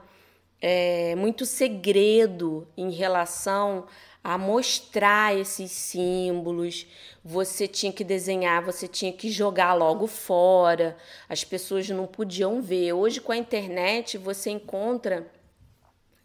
[0.62, 3.88] é, muito segredo em relação
[4.24, 6.86] a mostrar esses símbolos.
[7.26, 10.96] Você tinha que desenhar, você tinha que jogar logo fora.
[11.28, 12.94] As pessoas não podiam ver.
[12.94, 15.26] Hoje, com a internet, você encontra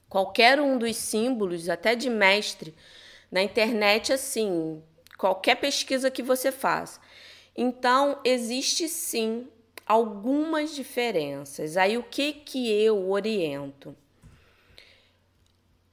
[0.09, 2.75] qualquer um dos símbolos, até de mestre,
[3.31, 4.83] na internet, assim,
[5.17, 7.01] qualquer pesquisa que você faça.
[7.57, 9.49] Então, existe sim
[9.87, 11.79] algumas diferenças.
[11.79, 13.97] Aí o que que eu oriento?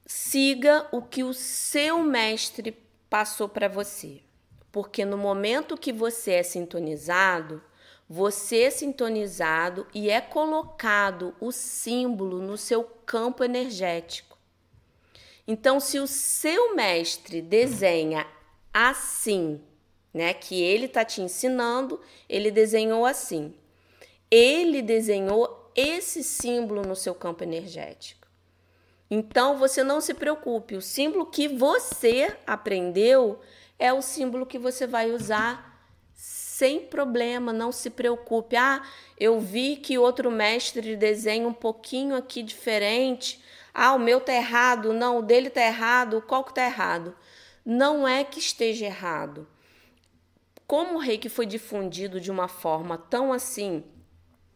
[0.06, 2.72] Siga o que o seu mestre
[3.08, 4.20] passou para você.
[4.70, 7.62] Porque no momento que você é sintonizado,
[8.08, 14.36] você é sintonizado e é colocado o símbolo no seu campo energético.
[15.46, 18.26] Então, se o seu mestre desenha
[18.72, 19.60] assim,
[20.12, 23.54] né, que ele está te ensinando, ele desenhou assim.
[24.30, 28.23] Ele desenhou esse símbolo no seu campo energético.
[29.14, 33.40] Então você não se preocupe, o símbolo que você aprendeu
[33.78, 35.72] é o símbolo que você vai usar
[36.14, 38.56] sem problema, não se preocupe.
[38.56, 38.82] Ah,
[39.18, 43.40] eu vi que outro mestre desenha um pouquinho aqui diferente.
[43.72, 47.14] Ah, o meu tá errado, não, o dele tá errado, qual que tá errado?
[47.64, 49.46] Não é que esteja errado
[50.66, 53.84] como o reiki foi difundido de uma forma tão assim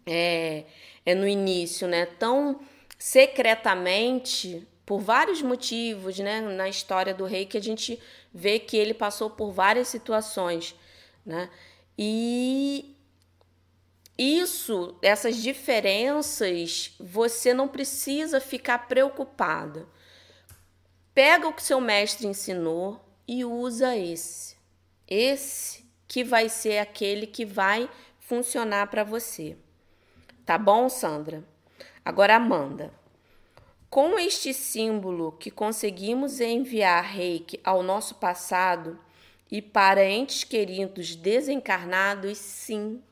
[0.06, 0.64] é,
[1.04, 2.06] é no início, né?
[2.06, 2.60] Tão
[2.98, 6.40] secretamente, por vários motivos, né?
[6.40, 8.00] Na história do rei, que a gente
[8.34, 10.74] vê que ele passou por várias situações,
[11.24, 11.48] né?
[11.96, 12.96] E
[14.16, 19.86] isso, essas diferenças, você não precisa ficar preocupada.
[21.14, 24.56] Pega o que seu mestre ensinou e usa esse.
[25.06, 27.88] Esse que vai ser aquele que vai
[28.18, 29.56] funcionar para você.
[30.44, 31.44] Tá bom, Sandra?
[32.08, 32.90] Agora, Amanda.
[33.90, 38.98] Com este símbolo que conseguimos enviar reiki ao nosso passado
[39.50, 43.02] e para entes queridos desencarnados, sim.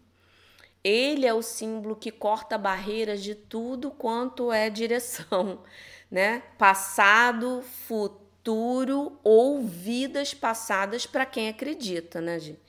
[0.82, 5.62] Ele é o símbolo que corta barreiras de tudo quanto é direção,
[6.10, 6.42] né?
[6.56, 12.62] Passado, futuro ou vidas passadas para quem acredita, né, gente?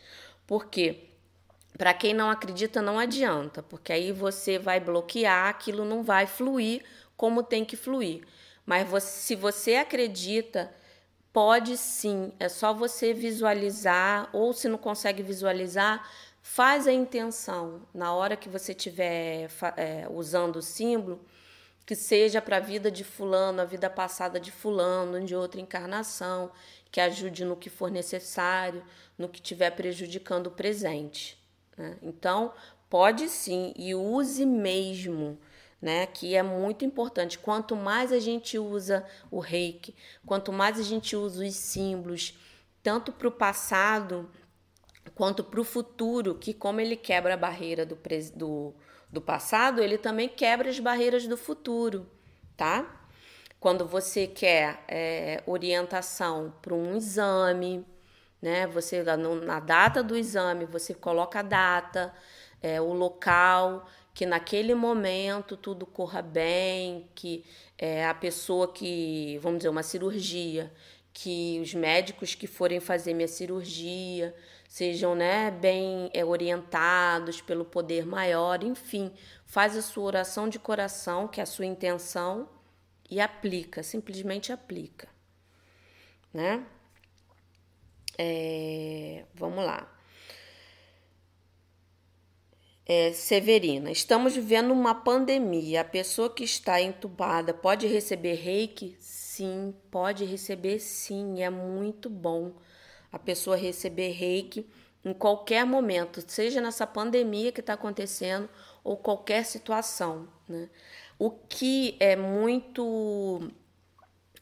[0.45, 1.06] Por quê?
[1.77, 6.83] Para quem não acredita, não adianta, porque aí você vai bloquear, aquilo não vai fluir
[7.15, 8.25] como tem que fluir.
[8.65, 10.73] Mas você, se você acredita,
[11.31, 16.09] pode sim, é só você visualizar, ou se não consegue visualizar,
[16.41, 17.83] faz a intenção.
[17.93, 21.23] Na hora que você estiver é, usando o símbolo,
[21.85, 26.51] que seja para a vida de fulano, a vida passada de fulano, de outra encarnação,
[26.91, 28.83] que ajude no que for necessário,
[29.17, 31.36] no que estiver prejudicando o presente.
[31.77, 31.97] Né?
[32.01, 32.53] Então,
[32.89, 35.37] pode sim e use mesmo.
[35.79, 37.37] Né, que é muito importante.
[37.37, 39.93] Quanto mais a gente usa o reiki,
[40.25, 42.35] quanto mais a gente usa os símbolos,
[42.81, 44.27] tanto para o passado
[45.17, 47.97] quanto para o futuro, que como ele quebra a barreira do,
[48.35, 48.73] do,
[49.11, 52.09] do passado, ele também quebra as barreiras do futuro,
[52.55, 53.03] tá?
[53.59, 57.85] Quando você quer é, orientação para um exame,
[58.41, 58.67] né?
[58.67, 62.13] Você na data do exame você coloca a data,
[62.61, 67.45] é, o local, que naquele momento tudo corra bem, que
[67.77, 70.71] é, a pessoa que, vamos dizer, uma cirurgia,
[71.13, 74.35] que os médicos que forem fazer minha cirurgia
[74.67, 79.11] sejam né, bem é, orientados pelo poder maior, enfim,
[79.45, 82.49] faz a sua oração de coração, que é a sua intenção,
[83.09, 85.07] e aplica, simplesmente aplica.
[86.33, 86.63] Né?
[88.17, 89.93] É, vamos lá.
[92.85, 95.81] É, Severina, estamos vivendo uma pandemia.
[95.81, 98.95] A pessoa que está entubada pode receber reiki?
[98.99, 101.43] Sim, pode receber sim.
[101.43, 102.53] É muito bom
[103.11, 104.65] a pessoa receber reiki
[105.03, 108.49] em qualquer momento, seja nessa pandemia que está acontecendo
[108.83, 110.27] ou qualquer situação.
[110.47, 110.69] Né?
[111.19, 113.51] O que é muito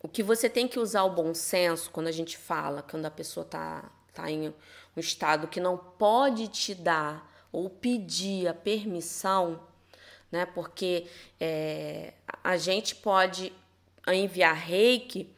[0.06, 3.12] o que você tem que usar o bom senso quando a gente fala, quando a
[3.12, 9.60] pessoa está tá em um estado que não pode te dar ou pedir a permissão,
[10.32, 10.46] né?
[10.46, 11.08] Porque
[11.42, 13.52] é, a gente pode
[14.08, 15.34] enviar reiki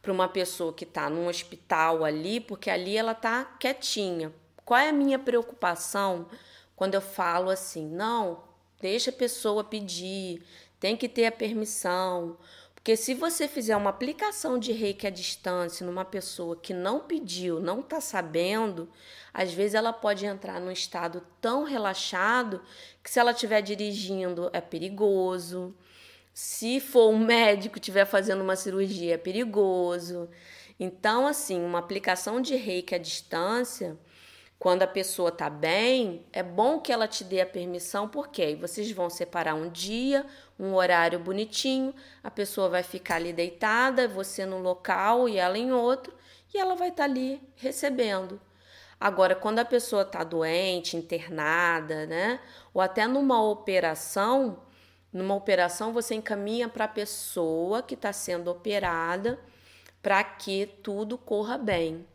[0.00, 4.32] para uma pessoa que está num hospital ali, porque ali ela está quietinha.
[4.64, 6.28] Qual é a minha preocupação
[6.76, 7.88] quando eu falo assim?
[7.88, 8.44] Não,
[8.80, 10.44] deixa a pessoa pedir,
[10.78, 12.38] tem que ter a permissão.
[12.82, 17.60] Porque se você fizer uma aplicação de reiki à distância numa pessoa que não pediu,
[17.60, 18.90] não está sabendo,
[19.32, 22.60] às vezes ela pode entrar num estado tão relaxado
[23.00, 25.72] que se ela estiver dirigindo é perigoso.
[26.34, 30.28] Se for um médico estiver fazendo uma cirurgia é perigoso.
[30.80, 33.96] Então, assim, uma aplicação de reiki à distância
[34.62, 38.54] quando a pessoa está bem, é bom que ela te dê a permissão, porque aí
[38.54, 40.24] vocês vão separar um dia,
[40.62, 41.92] um horário bonitinho,
[42.22, 46.14] a pessoa vai ficar ali deitada, você no local e ela em outro,
[46.54, 48.40] e ela vai estar tá ali recebendo.
[49.00, 52.38] Agora, quando a pessoa está doente, internada, né,
[52.72, 54.62] ou até numa operação,
[55.12, 59.40] numa operação você encaminha para a pessoa que está sendo operada
[60.00, 62.06] para que tudo corra bem.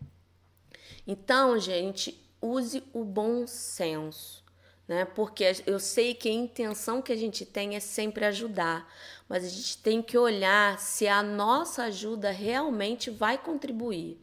[1.05, 4.43] Então, gente, use o bom senso,
[4.87, 5.05] né?
[5.05, 8.91] Porque eu sei que a intenção que a gente tem é sempre ajudar,
[9.27, 14.17] mas a gente tem que olhar se a nossa ajuda realmente vai contribuir,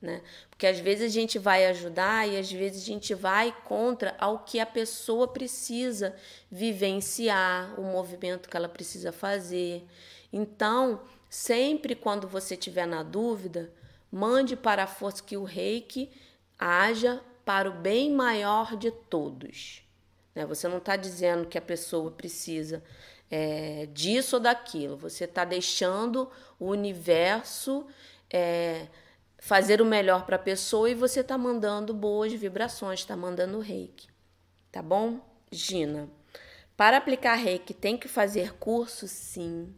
[0.00, 0.22] né?
[0.48, 4.40] Porque às vezes a gente vai ajudar e às vezes a gente vai contra ao
[4.40, 6.14] que a pessoa precisa
[6.50, 9.84] vivenciar, o movimento que ela precisa fazer.
[10.32, 13.72] Então, sempre quando você tiver na dúvida,
[14.12, 16.08] mande para a força que o reiki
[16.56, 19.83] haja para o bem maior de todos.
[20.34, 20.44] Né?
[20.46, 22.82] Você não está dizendo que a pessoa precisa
[23.30, 27.86] é, disso ou daquilo, você está deixando o universo
[28.30, 28.88] é,
[29.38, 34.08] fazer o melhor para a pessoa e você está mandando boas vibrações, está mandando reiki.
[34.70, 35.20] Tá bom?
[35.50, 36.08] Gina.
[36.76, 39.06] Para aplicar reiki, tem que fazer curso?
[39.06, 39.74] Sim.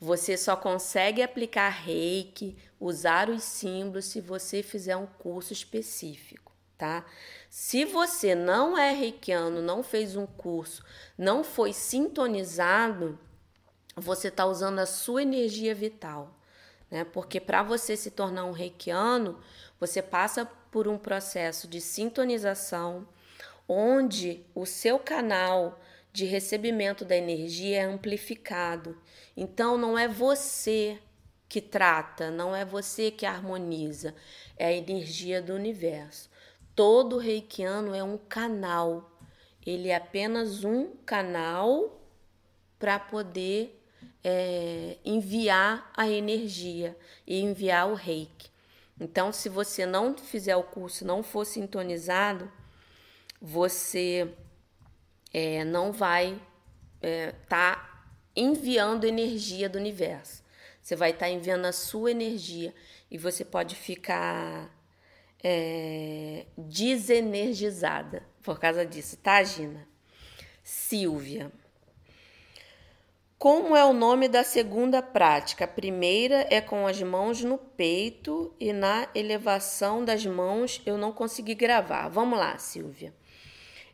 [0.00, 7.04] Você só consegue aplicar reiki, usar os símbolos, se você fizer um curso específico, tá?
[7.56, 10.84] Se você não é reikiano, não fez um curso,
[11.16, 13.16] não foi sintonizado,
[13.94, 16.36] você está usando a sua energia vital,
[16.90, 17.04] né?
[17.04, 19.38] Porque para você se tornar um reikiano,
[19.78, 23.06] você passa por um processo de sintonização,
[23.68, 25.80] onde o seu canal
[26.12, 29.00] de recebimento da energia é amplificado.
[29.36, 30.98] Então não é você
[31.48, 34.12] que trata, não é você que harmoniza,
[34.56, 36.33] é a energia do universo.
[36.74, 39.18] Todo reikiano é um canal.
[39.64, 42.00] Ele é apenas um canal
[42.78, 43.80] para poder
[44.22, 46.96] é, enviar a energia
[47.26, 48.50] e enviar o reiki.
[49.00, 52.50] Então, se você não fizer o curso, não for sintonizado,
[53.40, 54.32] você
[55.32, 56.42] é, não vai estar
[57.02, 58.06] é, tá
[58.36, 60.42] enviando energia do universo.
[60.80, 62.74] Você vai estar tá enviando a sua energia
[63.10, 64.70] e você pode ficar
[65.44, 69.86] é, desenergizada por causa disso, tá, Gina?
[70.62, 71.52] Silvia.
[73.38, 75.66] Como é o nome da segunda prática?
[75.66, 81.12] A primeira é com as mãos no peito e na elevação das mãos eu não
[81.12, 82.08] consegui gravar.
[82.08, 83.14] Vamos lá, Silvia.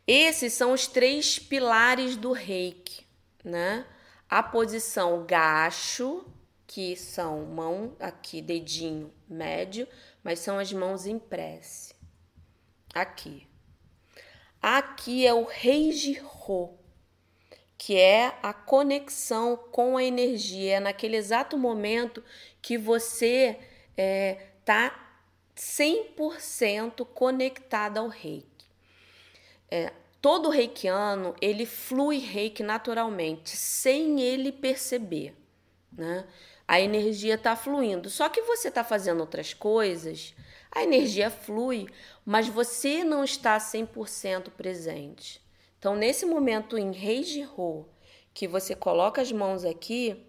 [0.07, 3.05] Esses são os três pilares do reiki,
[3.45, 3.85] né?
[4.29, 6.25] A posição gacho,
[6.65, 9.89] que são mão aqui, dedinho médio,
[10.23, 11.95] mas são as mãos em prece.
[12.95, 13.47] Aqui.
[14.61, 16.79] Aqui é o Reiji-Ho,
[17.79, 20.77] que é a conexão com a energia.
[20.77, 22.23] É naquele exato momento
[22.61, 23.59] que você
[23.97, 25.11] está é, tá
[25.57, 28.67] 100% conectado ao reiki.
[29.71, 35.35] É, todo reikiano, ele flui reiki naturalmente, sem ele perceber,
[35.93, 36.27] né?
[36.71, 38.09] A energia está fluindo.
[38.09, 40.33] Só que você está fazendo outras coisas,
[40.71, 41.89] a energia flui,
[42.25, 45.43] mas você não está 100% presente.
[45.81, 47.89] Então, nesse momento em Reiji Ho,
[48.33, 50.25] que você coloca as mãos aqui,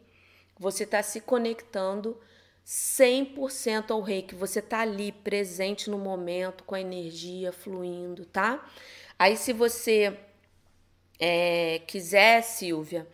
[0.58, 2.20] você está se conectando
[2.66, 4.34] 100% ao reiki.
[4.34, 8.68] Você está ali presente no momento, com a energia fluindo, tá?
[9.20, 10.18] Aí, se você
[11.20, 13.08] é, quiser, Silvia,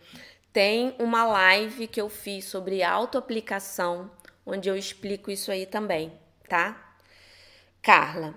[0.52, 4.10] tem uma live que eu fiz sobre autoaplicação,
[4.44, 6.12] onde eu explico isso aí também,
[6.48, 6.94] tá?
[7.82, 8.34] Carla,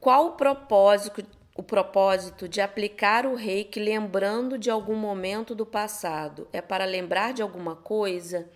[0.00, 1.24] qual o propósito,
[1.54, 6.48] o propósito de aplicar o reiki lembrando de algum momento do passado?
[6.52, 8.48] É para lembrar de alguma coisa?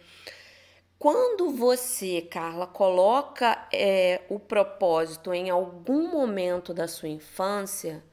[0.98, 8.04] Quando você, Carla, coloca é, o propósito em algum momento da sua infância,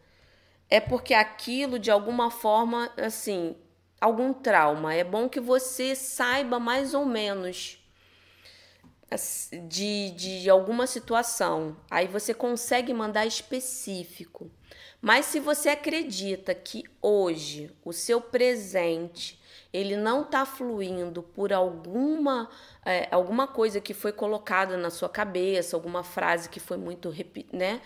[0.69, 3.55] é porque aquilo de alguma forma, assim,
[3.99, 4.93] algum trauma.
[4.93, 7.79] É bom que você saiba mais ou menos
[9.67, 11.77] de, de alguma situação.
[11.89, 14.51] Aí você consegue mandar específico.
[15.01, 19.39] Mas se você acredita que hoje o seu presente
[19.73, 22.49] ele não está fluindo por alguma
[22.85, 27.13] é, alguma coisa que foi colocada na sua cabeça, alguma frase que foi muito,
[27.51, 27.81] né?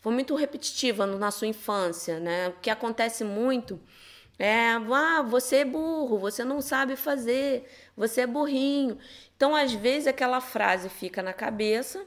[0.00, 2.48] foi muito repetitiva na sua infância, né?
[2.48, 3.80] O que acontece muito
[4.38, 8.96] é, ah, você é burro, você não sabe fazer, você é burrinho.
[9.36, 12.06] Então, às vezes, aquela frase fica na cabeça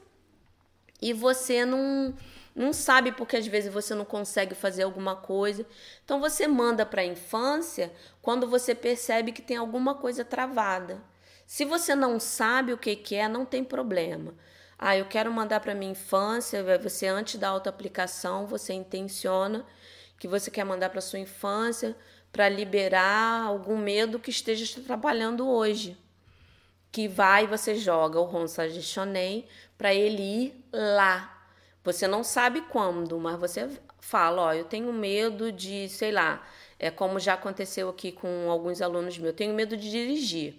[1.00, 2.14] e você não,
[2.56, 5.66] não sabe porque às vezes você não consegue fazer alguma coisa.
[6.04, 11.02] Então, você manda para a infância quando você percebe que tem alguma coisa travada.
[11.46, 14.34] Se você não sabe o que, que é, não tem problema.
[14.78, 19.66] Ah, eu quero mandar para minha infância, você antes da autoaplicação, você intenciona
[20.18, 21.94] que você quer mandar para sua infância
[22.32, 25.96] para liberar algum medo que esteja te atrapalhando hoje.
[26.90, 31.46] Que vai você joga o Ronsage Shonen para ele ir lá.
[31.84, 33.68] Você não sabe quando, mas você
[34.00, 36.44] fala, ó, eu tenho medo de, sei lá,
[36.78, 40.54] é como já aconteceu aqui com alguns alunos meus, eu tenho medo de dirigir.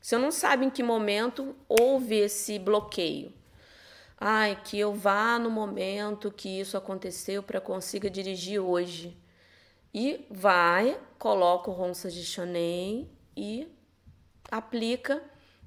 [0.00, 3.32] Você não sabe em que momento houve esse bloqueio.
[4.18, 9.16] Ai, que eu vá no momento que isso aconteceu para consiga dirigir hoje.
[9.94, 13.68] E vai, coloca o ronça de Shonen e
[14.50, 15.22] aplica,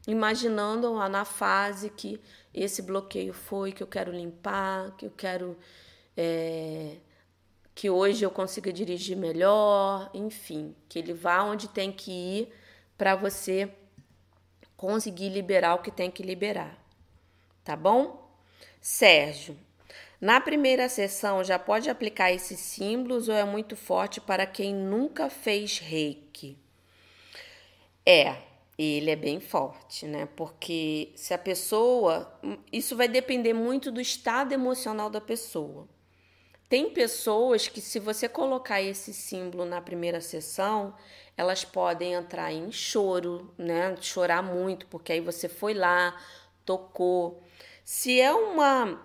[0.07, 2.19] imaginando lá na fase que
[2.53, 5.57] esse bloqueio foi, que eu quero limpar, que eu quero
[6.17, 6.97] é,
[7.75, 12.53] que hoje eu consiga dirigir melhor, enfim, que ele vá onde tem que ir
[12.97, 13.69] para você
[14.77, 16.77] conseguir liberar o que tem que liberar.
[17.63, 18.31] Tá bom?
[18.79, 19.57] Sérgio,
[20.19, 25.29] Na primeira sessão, já pode aplicar esses símbolos ou é muito forte para quem nunca
[25.29, 26.57] fez reiki?
[28.05, 28.37] É,
[28.77, 30.27] ele é bem forte, né?
[30.35, 32.39] Porque se a pessoa.
[32.71, 35.87] Isso vai depender muito do estado emocional da pessoa.
[36.67, 40.95] Tem pessoas que, se você colocar esse símbolo na primeira sessão,
[41.37, 43.95] elas podem entrar em choro, né?
[44.01, 46.19] Chorar muito, porque aí você foi lá,
[46.65, 47.43] tocou.
[47.83, 48.99] Se é uma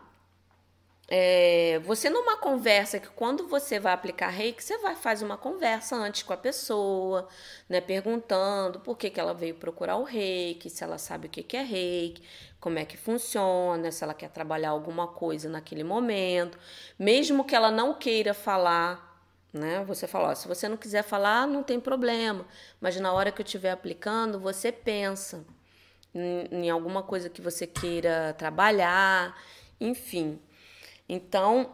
[1.12, 5.96] é, você numa conversa que quando você vai aplicar reiki, você vai fazer uma conversa
[5.96, 7.28] antes com a pessoa,
[7.68, 11.42] né, perguntando por que, que ela veio procurar o reiki, se ela sabe o que,
[11.42, 12.22] que é reiki,
[12.60, 16.56] como é que funciona, se ela quer trabalhar alguma coisa naquele momento,
[16.96, 19.10] mesmo que ela não queira falar,
[19.52, 19.82] né?
[19.88, 22.46] Você fala, ó, se você não quiser falar, não tem problema,
[22.80, 25.44] mas na hora que eu estiver aplicando, você pensa
[26.14, 29.36] em, em alguma coisa que você queira trabalhar,
[29.80, 30.38] enfim.
[31.12, 31.72] Então,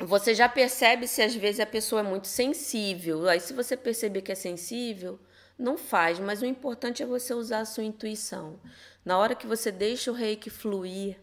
[0.00, 3.28] você já percebe se às vezes a pessoa é muito sensível.
[3.28, 5.16] Aí, se você perceber que é sensível,
[5.56, 8.58] não faz, mas o importante é você usar a sua intuição.
[9.04, 11.20] Na hora que você deixa o reiki fluir,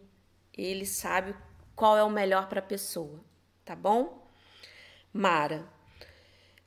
[0.57, 1.35] ele sabe
[1.75, 3.19] qual é o melhor para a pessoa,
[3.65, 4.25] tá bom?
[5.11, 5.67] Mara,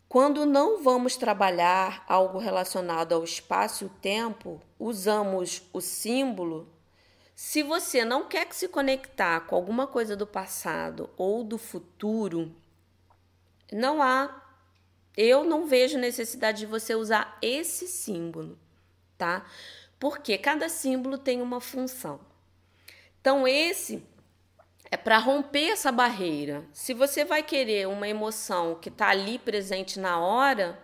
[0.07, 6.69] quando não vamos trabalhar algo relacionado ao espaço e o tempo, usamos o símbolo
[7.41, 12.53] se você não quer se conectar com alguma coisa do passado ou do futuro,
[13.73, 14.45] não há.
[15.17, 18.59] Eu não vejo necessidade de você usar esse símbolo,
[19.17, 19.47] tá?
[20.01, 22.19] Porque cada símbolo tem uma função.
[23.21, 24.05] Então, esse
[24.91, 26.65] é para romper essa barreira.
[26.73, 30.77] Se você vai querer uma emoção que está ali presente na hora,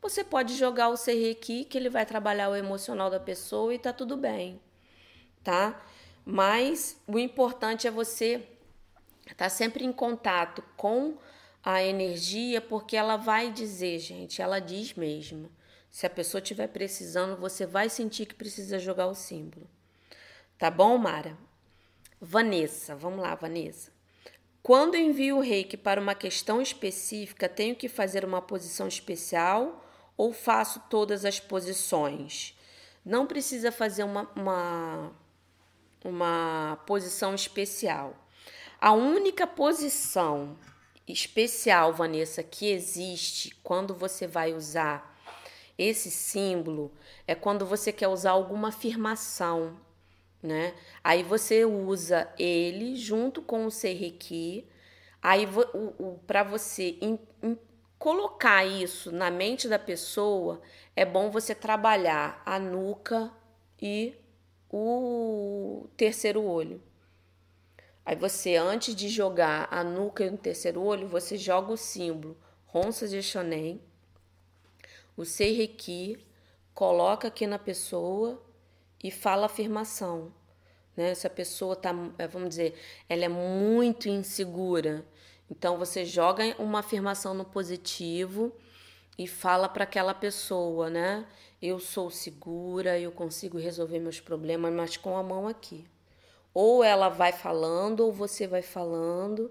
[0.00, 3.92] você pode jogar o Serrequi, que ele vai trabalhar o emocional da pessoa e tá
[3.92, 4.58] tudo bem,
[5.42, 5.80] tá?
[6.24, 8.46] Mas o importante é você
[9.22, 11.16] estar tá sempre em contato com
[11.62, 15.50] a energia, porque ela vai dizer, gente, ela diz mesmo.
[15.90, 19.68] Se a pessoa estiver precisando, você vai sentir que precisa jogar o símbolo.
[20.56, 21.36] Tá bom, Mara?
[22.20, 23.92] Vanessa, vamos lá, Vanessa.
[24.62, 29.84] Quando envio o reiki para uma questão específica, tenho que fazer uma posição especial
[30.16, 32.56] ou faço todas as posições?
[33.04, 35.12] Não precisa fazer uma, uma
[36.04, 38.14] uma posição especial.
[38.80, 40.56] A única posição
[41.06, 45.10] especial, Vanessa, que existe quando você vai usar
[45.76, 46.92] esse símbolo
[47.26, 49.78] é quando você quer usar alguma afirmação,
[50.42, 50.74] né?
[51.02, 54.66] Aí você usa ele junto com o Serrequi.
[55.22, 55.48] Aí
[56.26, 57.56] para você in, in,
[57.98, 60.60] colocar isso na mente da pessoa,
[60.94, 63.32] é bom você trabalhar a nuca
[63.80, 64.14] e
[64.70, 66.80] o terceiro olho.
[68.04, 72.36] Aí você, antes de jogar a nuca e o terceiro olho, você joga o símbolo
[72.66, 73.80] Ronça de Shonen,
[75.16, 76.24] o Seireki,
[76.72, 78.40] coloca aqui na pessoa
[79.02, 80.32] e fala a afirmação.
[80.96, 81.14] Né?
[81.16, 85.04] Se a pessoa tá, é, vamos dizer, ela é muito insegura,
[85.50, 88.52] então você joga uma afirmação no positivo
[89.18, 91.26] e fala para aquela pessoa, né?
[91.62, 95.84] Eu sou segura, eu consigo resolver meus problemas, mas com a mão aqui.
[96.54, 99.50] Ou ela vai falando, ou você vai falando.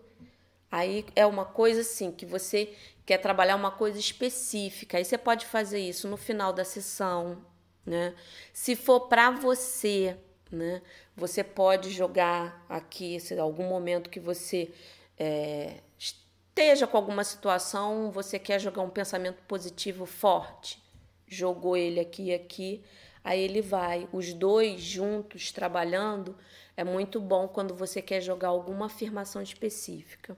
[0.72, 2.74] Aí é uma coisa assim que você
[3.06, 4.98] quer trabalhar uma coisa específica.
[4.98, 7.46] Aí você pode fazer isso no final da sessão,
[7.86, 8.16] né?
[8.52, 10.18] Se for para você,
[10.52, 10.82] né?
[11.16, 14.72] Você pode jogar aqui, se algum momento que você
[15.18, 20.89] é, esteja com alguma situação, você quer jogar um pensamento positivo forte
[21.30, 22.84] jogou ele aqui e aqui,
[23.24, 24.08] aí ele vai.
[24.12, 26.36] Os dois juntos trabalhando
[26.76, 30.38] é muito bom quando você quer jogar alguma afirmação específica.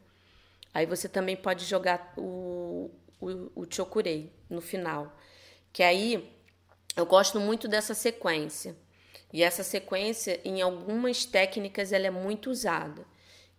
[0.73, 5.17] Aí você também pode jogar o, o, o chokurei no final.
[5.73, 6.33] Que aí
[6.95, 8.75] eu gosto muito dessa sequência.
[9.33, 13.05] E essa sequência, em algumas técnicas, ela é muito usada.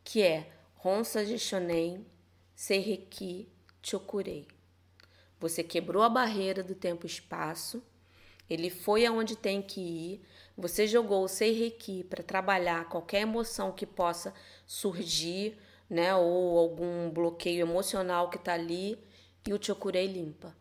[0.05, 0.47] Que é
[0.85, 2.07] Honsa Jishonen,
[2.55, 3.49] Seireki,
[3.83, 4.47] Chokurei.
[5.43, 7.83] Você quebrou a barreira do tempo e espaço,
[8.49, 10.23] ele foi aonde tem que ir,
[10.57, 14.33] você jogou o Seireki para trabalhar qualquer emoção que possa
[14.65, 15.59] surgir,
[15.91, 18.97] né, ou algum bloqueio emocional que está ali,
[19.45, 20.57] e o Chokurei limpa,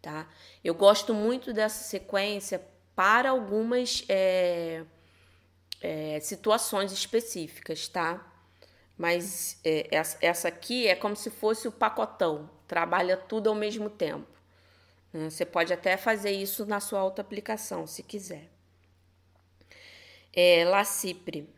[0.00, 0.26] tá?
[0.64, 2.64] Eu gosto muito dessa sequência
[2.96, 4.84] para algumas é,
[5.82, 8.26] é, situações específicas, tá?
[8.96, 9.86] Mas é,
[10.22, 14.28] essa aqui é como se fosse o pacotão, trabalha tudo ao mesmo tempo.
[15.12, 15.30] Né?
[15.30, 18.48] Você pode até fazer isso na sua auto-aplicação, se quiser.
[20.32, 21.48] É, Lacipre.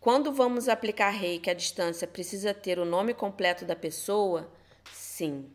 [0.00, 4.50] Quando vamos aplicar reiki à distância, precisa ter o nome completo da pessoa?
[4.92, 5.50] Sim.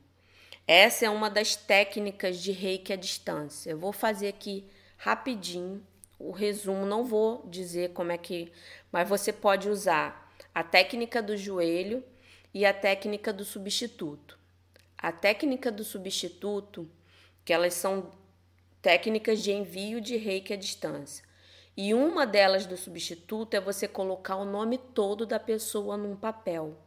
[0.68, 3.72] Essa é uma das técnicas de reiki à distância.
[3.72, 4.66] Eu vou fazer aqui
[4.98, 5.84] rapidinho
[6.18, 8.52] o resumo, não vou dizer como é que,
[8.92, 12.04] mas você pode usar a técnica do joelho
[12.54, 14.39] e a técnica do substituto.
[15.02, 16.92] A técnica do substituto,
[17.46, 18.12] que elas são
[18.82, 21.24] técnicas de envio de reiki à distância.
[21.76, 26.78] E uma delas do substituto é você colocar o nome todo da pessoa num papel.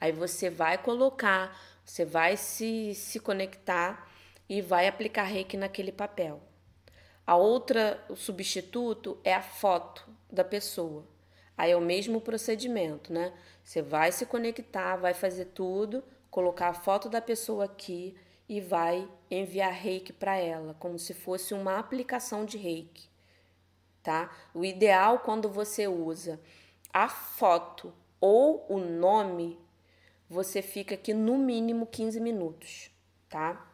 [0.00, 4.08] Aí você vai colocar, você vai se, se conectar
[4.48, 6.40] e vai aplicar reiki naquele papel.
[7.26, 11.04] A outra, o substituto, é a foto da pessoa.
[11.56, 13.34] Aí é o mesmo procedimento, né?
[13.64, 18.16] Você vai se conectar, vai fazer tudo, colocar a foto da pessoa aqui
[18.48, 23.08] e vai enviar reiki para ela, como se fosse uma aplicação de reiki,
[24.02, 24.34] tá?
[24.54, 26.40] O ideal quando você usa
[26.92, 29.58] a foto ou o nome,
[30.28, 32.90] você fica aqui no mínimo 15 minutos,
[33.28, 33.66] tá?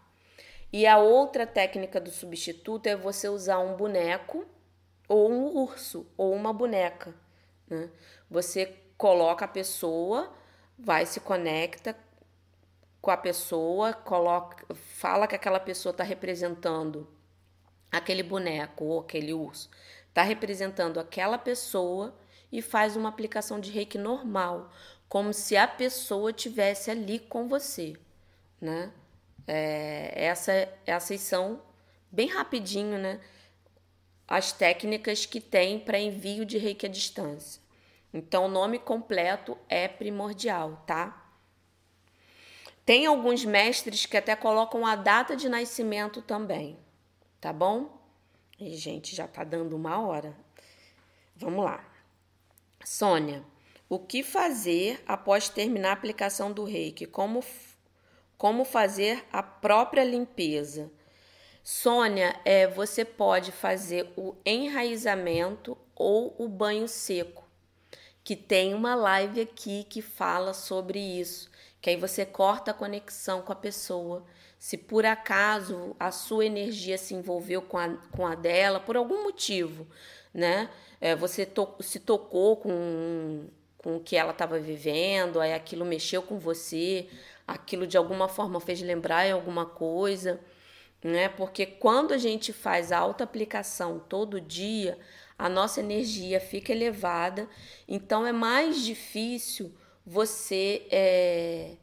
[0.73, 4.45] E a outra técnica do substituto é você usar um boneco
[5.09, 7.15] ou um urso ou uma boneca.
[7.69, 7.89] Né?
[8.29, 10.33] Você coloca a pessoa,
[10.77, 11.97] vai se conecta
[13.05, 17.07] com a pessoa, coloca, fala que aquela pessoa está representando
[17.93, 19.69] aquele boneco ou aquele urso,
[20.09, 22.17] está representando aquela pessoa
[22.51, 24.73] e faz uma aplicação de reiki normal,
[25.07, 27.95] como se a pessoa tivesse ali com você,
[28.59, 28.91] né?
[29.47, 31.61] É, essa, essas são
[32.11, 33.21] bem rapidinho, né?
[34.27, 37.61] As técnicas que tem para envio de reiki à distância.
[38.15, 41.24] Então, o nome completo é primordial, tá?
[42.85, 46.79] Tem alguns mestres que até colocam a data de nascimento também,
[47.41, 47.99] tá bom?
[48.59, 50.37] E, gente, já tá dando uma hora.
[51.37, 51.85] Vamos lá.
[52.85, 53.43] Sônia,
[53.89, 57.07] o que fazer após terminar a aplicação do reiki?
[57.07, 57.43] Como
[58.37, 60.91] como fazer a própria limpeza.
[61.63, 67.49] Sônia, é, você pode fazer o enraizamento ou o banho seco,
[68.23, 71.51] que tem uma live aqui que fala sobre isso,
[71.85, 74.25] que aí você corta a conexão com a pessoa.
[74.59, 79.23] Se por acaso a sua energia se envolveu com a, com a dela, por algum
[79.23, 79.87] motivo,
[80.33, 80.71] né?
[80.99, 86.23] É, você to se tocou com, com o que ela estava vivendo, aí aquilo mexeu
[86.23, 87.07] com você,
[87.47, 90.41] aquilo de alguma forma fez lembrar em alguma coisa,
[91.03, 91.29] né?
[91.29, 94.99] Porque quando a gente faz a auto-aplicação todo dia,
[95.39, 97.47] a nossa energia fica elevada,
[97.87, 99.71] então é mais difícil
[100.05, 101.77] você é,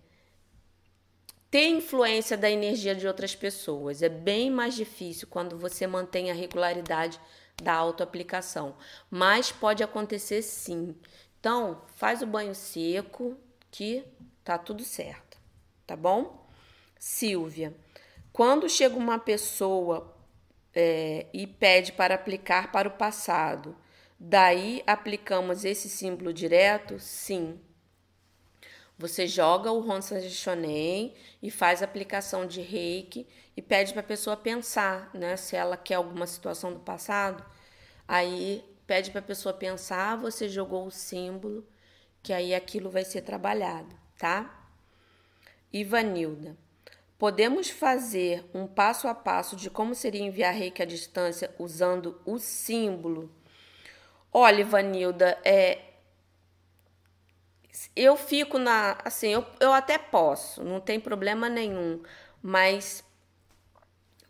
[1.49, 4.01] ter influência da energia de outras pessoas.
[4.01, 7.19] É bem mais difícil quando você mantém a regularidade
[7.61, 8.75] da auto-aplicação.
[9.09, 10.95] Mas pode acontecer sim.
[11.39, 13.37] Então, faz o banho seco
[13.71, 14.03] que
[14.43, 15.31] tá tudo certo
[15.91, 16.47] tá bom?
[16.97, 17.75] Silvia,
[18.31, 20.15] quando chega uma pessoa
[20.73, 23.75] é, e pede para aplicar para o passado,
[24.17, 26.97] daí aplicamos esse símbolo direto?
[26.97, 27.59] Sim.
[29.01, 33.27] Você joga o Honsa Shonen e faz aplicação de reiki
[33.57, 35.35] e pede para a pessoa pensar, né?
[35.37, 37.43] Se ela quer alguma situação do passado,
[38.07, 41.67] aí pede para a pessoa pensar, você jogou o símbolo,
[42.21, 43.89] que aí aquilo vai ser trabalhado,
[44.19, 44.69] tá?
[45.73, 46.55] Ivanilda.
[47.17, 52.37] Podemos fazer um passo a passo de como seria enviar reiki à distância usando o
[52.37, 53.35] símbolo?
[54.31, 55.90] Olha, Ivanilda, é,
[57.95, 58.97] eu fico na.
[59.03, 62.01] Assim, eu, eu até posso, não tem problema nenhum,
[62.41, 63.03] mas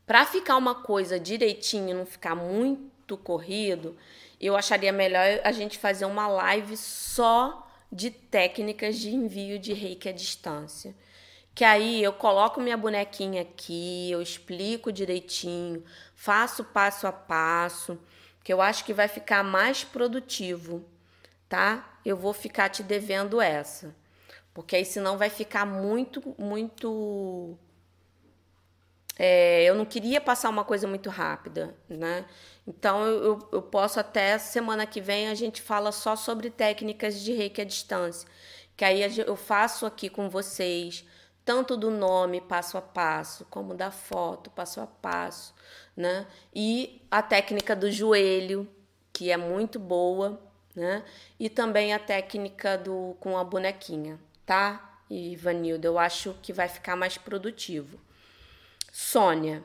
[0.05, 3.97] para ficar uma coisa direitinho, não ficar muito corrido,
[4.39, 10.09] eu acharia melhor a gente fazer uma live só de técnicas de envio de reiki
[10.09, 10.95] à distância
[11.53, 15.83] que aí eu coloco minha bonequinha aqui, eu explico direitinho,
[16.15, 17.99] faço passo a passo,
[18.43, 20.85] que eu acho que vai ficar mais produtivo,
[21.51, 21.99] tá?
[22.05, 23.93] Eu vou ficar te devendo essa.
[24.53, 27.57] Porque aí senão vai ficar muito, muito.
[29.19, 32.25] É, eu não queria passar uma coisa muito rápida, né?
[32.65, 37.33] Então eu, eu posso até semana que vem a gente fala só sobre técnicas de
[37.33, 38.29] reiki à distância.
[38.77, 41.05] Que aí eu faço aqui com vocês
[41.43, 45.53] tanto do nome passo a passo, como da foto passo a passo,
[45.97, 46.25] né?
[46.55, 48.69] E a técnica do joelho,
[49.11, 50.39] que é muito boa,
[50.75, 51.03] né?
[51.39, 54.99] E também a técnica do com a bonequinha, tá?
[55.09, 57.99] E Vanilda, eu acho que vai ficar mais produtivo.
[58.91, 59.63] Sônia,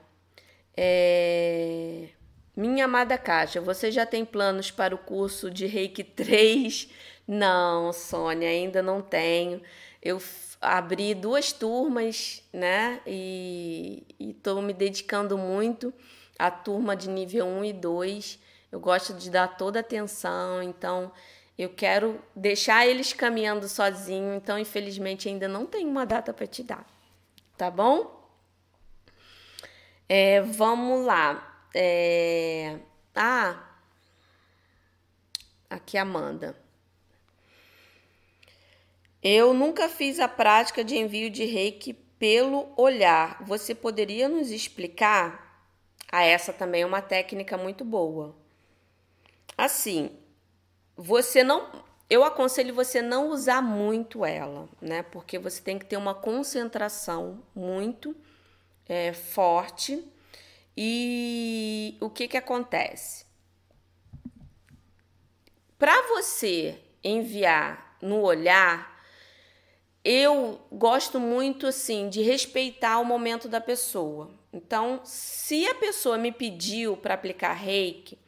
[0.76, 2.08] é...
[2.56, 6.88] Minha amada Caixa, você já tem planos para o curso de Reiki 3?
[7.28, 9.60] Não, Sônia, ainda não tenho.
[10.02, 10.20] Eu
[10.60, 13.00] abri duas turmas, né?
[13.06, 15.92] E estou me dedicando muito
[16.38, 18.38] à turma de nível 1 e 2.
[18.76, 21.10] Eu gosto de dar toda atenção, então
[21.56, 26.62] eu quero deixar eles caminhando sozinho, então infelizmente ainda não tenho uma data para te
[26.62, 26.86] dar.
[27.56, 28.28] Tá bom?
[30.06, 31.66] É, vamos lá.
[31.74, 32.78] É...
[33.14, 33.64] Ah,
[35.70, 36.54] aqui Amanda.
[39.22, 43.42] Eu nunca fiz a prática de envio de reiki pelo olhar.
[43.42, 45.64] Você poderia nos explicar?
[46.12, 48.44] Ah, essa também é uma técnica muito boa.
[49.56, 50.10] Assim,
[50.96, 51.84] você não.
[52.08, 55.02] Eu aconselho você não usar muito ela, né?
[55.02, 58.14] Porque você tem que ter uma concentração muito
[58.88, 60.02] é, forte
[60.76, 63.26] e o que que acontece?
[65.78, 68.96] Para você enviar no olhar,
[70.04, 74.30] eu gosto muito assim de respeitar o momento da pessoa.
[74.52, 78.18] Então, se a pessoa me pediu para aplicar reiki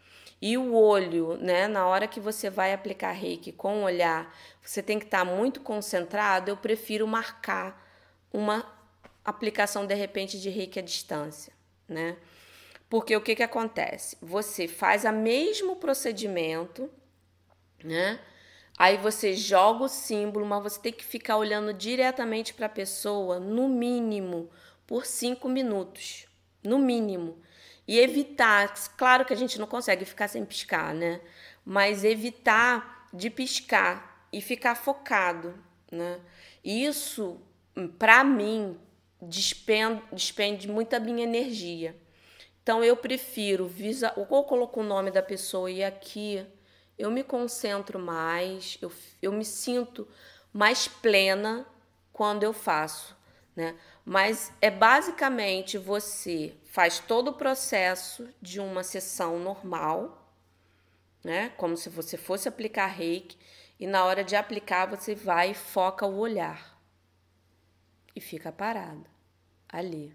[0.40, 4.32] e o olho, né, na hora que você vai aplicar reiki com o olhar,
[4.62, 7.84] você tem que estar tá muito concentrado, eu prefiro marcar
[8.32, 8.64] uma
[9.24, 11.52] aplicação de repente de reiki à distância,
[11.88, 12.16] né?
[12.88, 14.16] Porque o que, que acontece?
[14.22, 16.88] Você faz o mesmo procedimento,
[17.84, 18.18] né?
[18.78, 23.40] Aí você joga o símbolo, mas você tem que ficar olhando diretamente para a pessoa,
[23.40, 24.48] no mínimo,
[24.86, 26.26] por cinco minutos.
[26.62, 27.38] No mínimo.
[27.88, 31.22] E evitar, claro que a gente não consegue ficar sem piscar, né?
[31.64, 35.54] Mas evitar de piscar e ficar focado,
[35.90, 36.20] né?
[36.62, 37.40] Isso,
[37.98, 38.78] para mim,
[39.22, 41.96] despende, despende muita minha energia.
[42.62, 46.44] Então eu prefiro visa, ou coloco o nome da pessoa e aqui
[46.98, 50.06] eu me concentro mais, eu, eu me sinto
[50.52, 51.66] mais plena
[52.12, 53.16] quando eu faço,
[53.56, 53.74] né?
[54.04, 60.32] Mas é basicamente você faz todo o processo de uma sessão normal,
[61.24, 61.48] né?
[61.56, 63.36] Como se você fosse aplicar reiki,
[63.80, 66.80] e na hora de aplicar você vai e foca o olhar
[68.14, 69.04] e fica parado
[69.68, 70.14] ali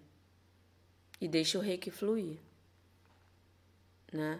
[1.19, 2.39] e deixa o reiki fluir,
[4.13, 4.39] né?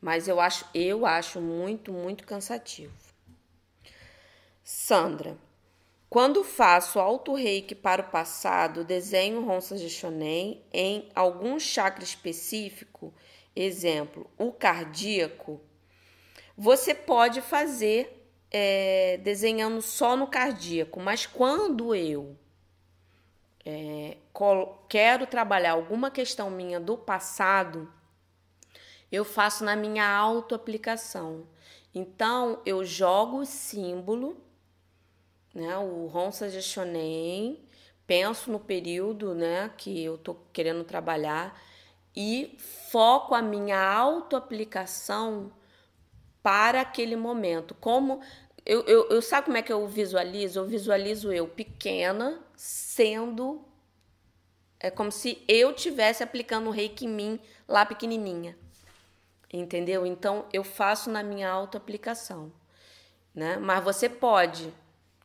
[0.00, 2.96] Mas eu acho, eu acho muito, muito cansativo.
[4.64, 5.36] Sandra,
[6.10, 13.14] quando faço auto reiki para o passado, desenho ronças de shonen em algum chakra específico,
[13.54, 15.60] exemplo, o cardíaco,
[16.56, 22.36] você pode fazer é, desenhando só no cardíaco, mas quando eu
[23.64, 24.16] é,
[24.88, 27.88] quero trabalhar alguma questão minha do passado,
[29.12, 31.46] eu faço na minha autoaplicação.
[31.94, 34.49] Então, eu jogo o símbolo,
[35.54, 36.62] né, o Ronsa de
[38.06, 41.60] penso no período né, que eu estou querendo trabalhar
[42.14, 42.56] e
[42.90, 45.52] foco a minha autoaplicação
[46.42, 47.74] para aquele momento.
[47.74, 48.20] Como
[48.66, 50.60] eu, eu, eu sabe como é que eu visualizo?
[50.60, 53.64] Eu visualizo eu pequena sendo
[54.82, 58.56] é como se eu tivesse aplicando o reiki em mim lá pequenininha.
[59.52, 60.06] Entendeu?
[60.06, 62.52] Então eu faço na minha autoaplicação,
[63.34, 63.58] né?
[63.58, 64.72] Mas você pode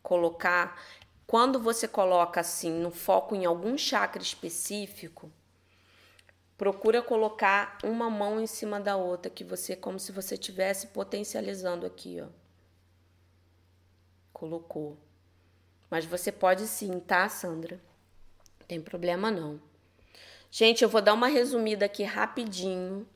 [0.06, 0.80] colocar
[1.26, 5.32] quando você coloca assim no foco em algum chakra específico,
[6.56, 11.86] procura colocar uma mão em cima da outra que você como se você estivesse potencializando
[11.86, 12.28] aqui, ó.
[14.32, 14.98] Colocou.
[15.90, 17.80] Mas você pode sim, tá, Sandra?
[18.60, 19.60] Não tem problema não.
[20.52, 23.08] Gente, eu vou dar uma resumida aqui rapidinho,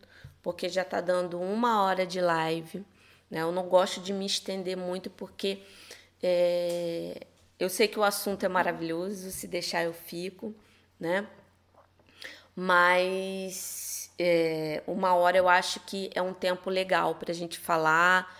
[0.42, 2.84] porque já tá dando uma hora de live.
[3.30, 3.42] Né?
[3.42, 5.62] Eu não gosto de me estender muito, porque
[6.22, 7.28] é,
[7.60, 10.54] eu sei que o assunto é maravilhoso, se deixar eu fico,
[11.00, 11.28] né?
[12.56, 18.38] Mas é, uma hora eu acho que é um tempo legal para a gente falar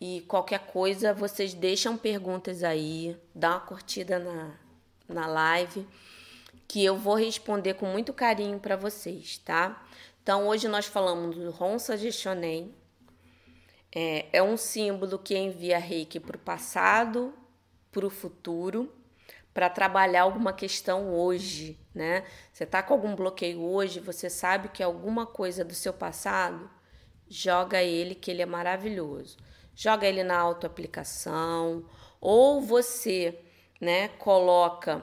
[0.00, 4.54] e qualquer coisa, vocês deixam perguntas aí, dá uma curtida na,
[5.08, 5.86] na live,
[6.66, 9.84] que eu vou responder com muito carinho para vocês, tá?
[10.22, 12.74] Então, hoje nós falamos do Ronsa Shonen.
[13.94, 17.34] É, é um símbolo que envia reiki para o passado,
[17.90, 18.92] para o futuro,
[19.52, 22.24] para trabalhar alguma questão hoje, né?
[22.52, 26.70] Você tá com algum bloqueio hoje, você sabe que alguma coisa do seu passado,
[27.28, 29.36] joga ele, que ele é maravilhoso
[29.80, 31.86] joga ele na autoaplicação,
[32.20, 33.40] ou você,
[33.80, 35.02] né, coloca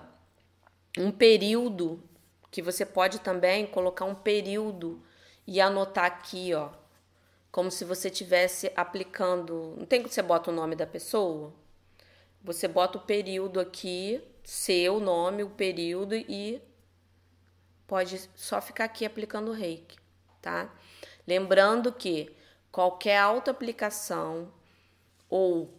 [0.95, 2.03] um período
[2.51, 5.03] que você pode também colocar um período
[5.47, 6.69] e anotar aqui, ó,
[7.51, 9.75] como se você estivesse aplicando.
[9.77, 11.53] Não tem que você bota o nome da pessoa?
[12.43, 16.61] Você bota o período aqui, seu nome, o período e
[17.87, 19.97] pode só ficar aqui aplicando o reiki,
[20.41, 20.73] tá?
[21.25, 22.35] Lembrando que
[22.71, 24.51] qualquer auto-aplicação
[25.29, 25.73] ou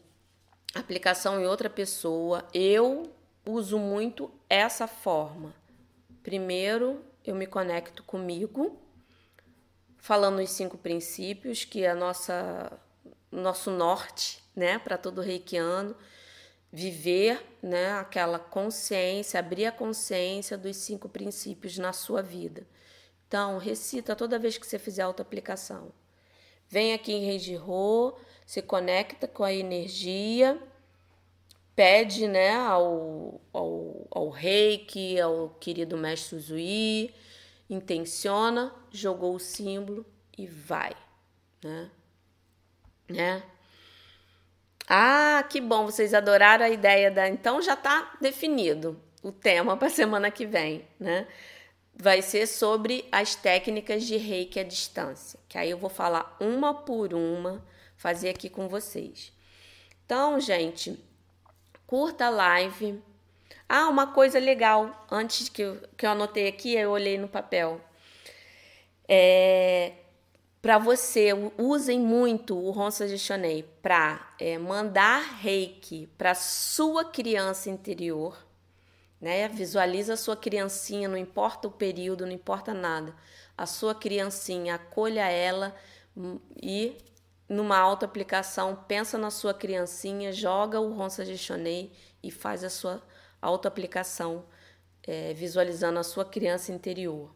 [0.74, 3.12] aplicação em outra pessoa, eu
[3.46, 5.54] uso muito essa forma.
[6.22, 8.78] Primeiro, eu me conecto comigo,
[9.98, 12.72] falando os cinco princípios, que é a nossa
[13.30, 15.94] nosso norte, né, para todo reikiano,
[16.72, 22.66] viver, né, aquela consciência, abrir a consciência dos cinco princípios na sua vida.
[23.26, 25.92] Então, recita toda vez que você fizer auto-aplicação.
[26.68, 30.58] Vem aqui em Reijirô, se conecta com a energia,
[31.76, 37.14] pede né, ao, ao, ao reiki, ao querido mestre Zui,
[37.68, 40.06] intenciona, jogou o símbolo
[40.36, 40.94] e vai,
[41.62, 41.90] né?
[43.08, 43.42] né?
[44.88, 47.28] Ah, que bom, vocês adoraram a ideia da.
[47.28, 51.26] Então já está definido o tema para semana que vem, né?
[51.94, 56.72] Vai ser sobre as técnicas de reiki à distância, que aí eu vou falar uma
[56.72, 57.66] por uma,
[57.96, 59.32] fazer aqui com vocês.
[60.06, 60.98] Então, gente,
[61.86, 63.02] curta a live.
[63.68, 67.78] Ah, uma coisa legal, antes que eu, que eu anotei aqui, eu olhei no papel.
[69.06, 69.92] É,
[70.62, 77.68] para você, usem muito o Ronsa de Shonei para é, mandar reiki para sua criança
[77.68, 78.38] interior.
[79.20, 79.46] Né?
[79.48, 83.14] Visualiza a sua criancinha, não importa o período, não importa nada.
[83.56, 85.76] A sua criancinha, acolha ela
[86.16, 86.96] hum, e
[87.46, 91.92] numa auto-aplicação, pensa na sua criancinha, joga o Ronsa de Shonei
[92.22, 93.02] e faz a sua
[93.40, 94.44] auto-aplicação,
[95.06, 97.34] é, visualizando a sua criança interior.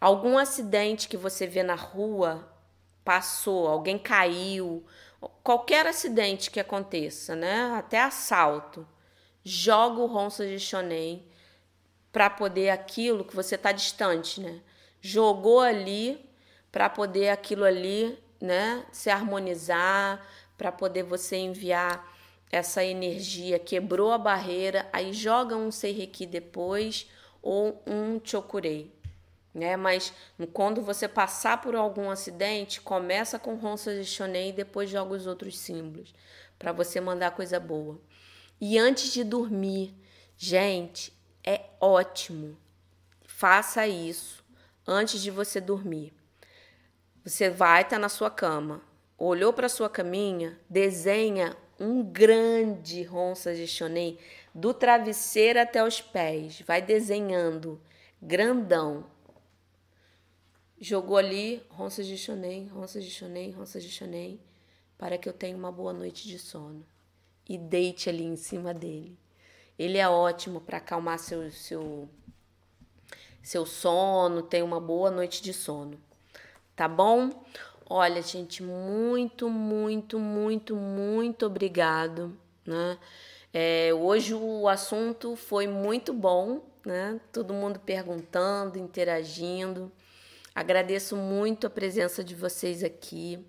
[0.00, 2.48] Algum acidente que você vê na rua,
[3.04, 4.84] passou, alguém caiu,
[5.42, 7.72] qualquer acidente que aconteça, né?
[7.76, 8.86] Até assalto,
[9.44, 11.26] joga o Ronsa de Shonei
[12.12, 14.60] para poder aquilo que você está distante, né?
[15.00, 16.28] Jogou ali
[16.72, 20.26] para poder aquilo ali né, se harmonizar,
[20.58, 22.15] para poder você enviar
[22.50, 27.08] essa energia, quebrou a barreira, aí joga um Seireki depois
[27.42, 28.92] ou um Chokurei.
[29.52, 29.76] Né?
[29.76, 30.12] Mas
[30.52, 35.26] quando você passar por algum acidente, começa com Ronsa de Shonen e depois joga os
[35.26, 36.14] outros símbolos,
[36.58, 37.98] para você mandar coisa boa.
[38.60, 39.94] E antes de dormir,
[40.36, 41.12] gente,
[41.44, 42.56] é ótimo.
[43.26, 44.44] Faça isso
[44.86, 46.12] antes de você dormir.
[47.24, 48.80] Você vai estar tá na sua cama,
[49.18, 54.18] olhou para sua caminha, desenha um grande ronça de shonen
[54.54, 56.62] do travesseiro até os pés.
[56.66, 57.80] Vai desenhando
[58.20, 59.06] grandão.
[60.80, 64.40] Jogou ali ronça de shonen, ronça de shonen, ronça de shonen,
[64.98, 66.84] para que eu tenha uma boa noite de sono.
[67.48, 69.18] E deite ali em cima dele.
[69.78, 72.08] Ele é ótimo para acalmar seu, seu,
[73.42, 75.98] seu sono, ter uma boa noite de sono
[76.76, 77.30] tá bom?
[77.88, 82.98] Olha, gente, muito, muito, muito, muito obrigado, né?
[83.52, 87.20] É, hoje o assunto foi muito bom, né?
[87.32, 89.90] Todo mundo perguntando, interagindo.
[90.52, 93.46] Agradeço muito a presença de vocês aqui.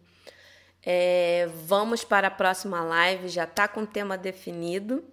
[0.84, 5.04] É, vamos para a próxima live, já está com o tema definido,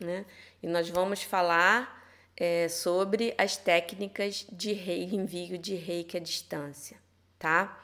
[0.00, 0.24] né?
[0.62, 2.02] E nós vamos falar
[2.34, 6.96] é, sobre as técnicas de rei, envio de reiki à distância
[7.40, 7.80] tá?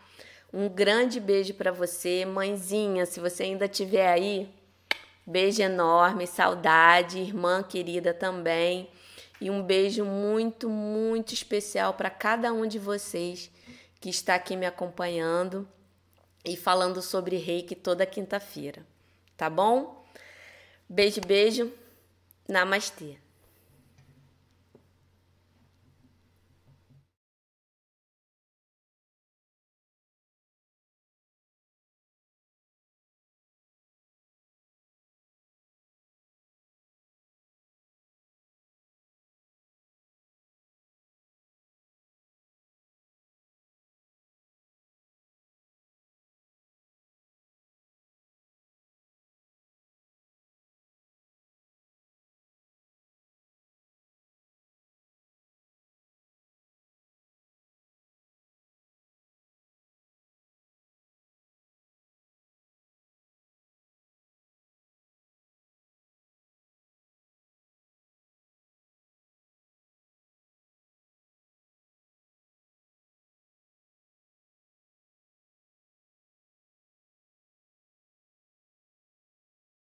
[0.58, 4.48] Um grande beijo para você, mãezinha, se você ainda estiver aí.
[5.26, 8.88] Beijo enorme, saudade, irmã querida também.
[9.38, 13.50] E um beijo muito, muito especial para cada um de vocês
[14.00, 15.68] que está aqui me acompanhando
[16.42, 18.82] e falando sobre reiki toda quinta-feira.
[19.36, 20.06] Tá bom?
[20.88, 21.70] Beijo, beijo.
[22.48, 23.18] Namastê.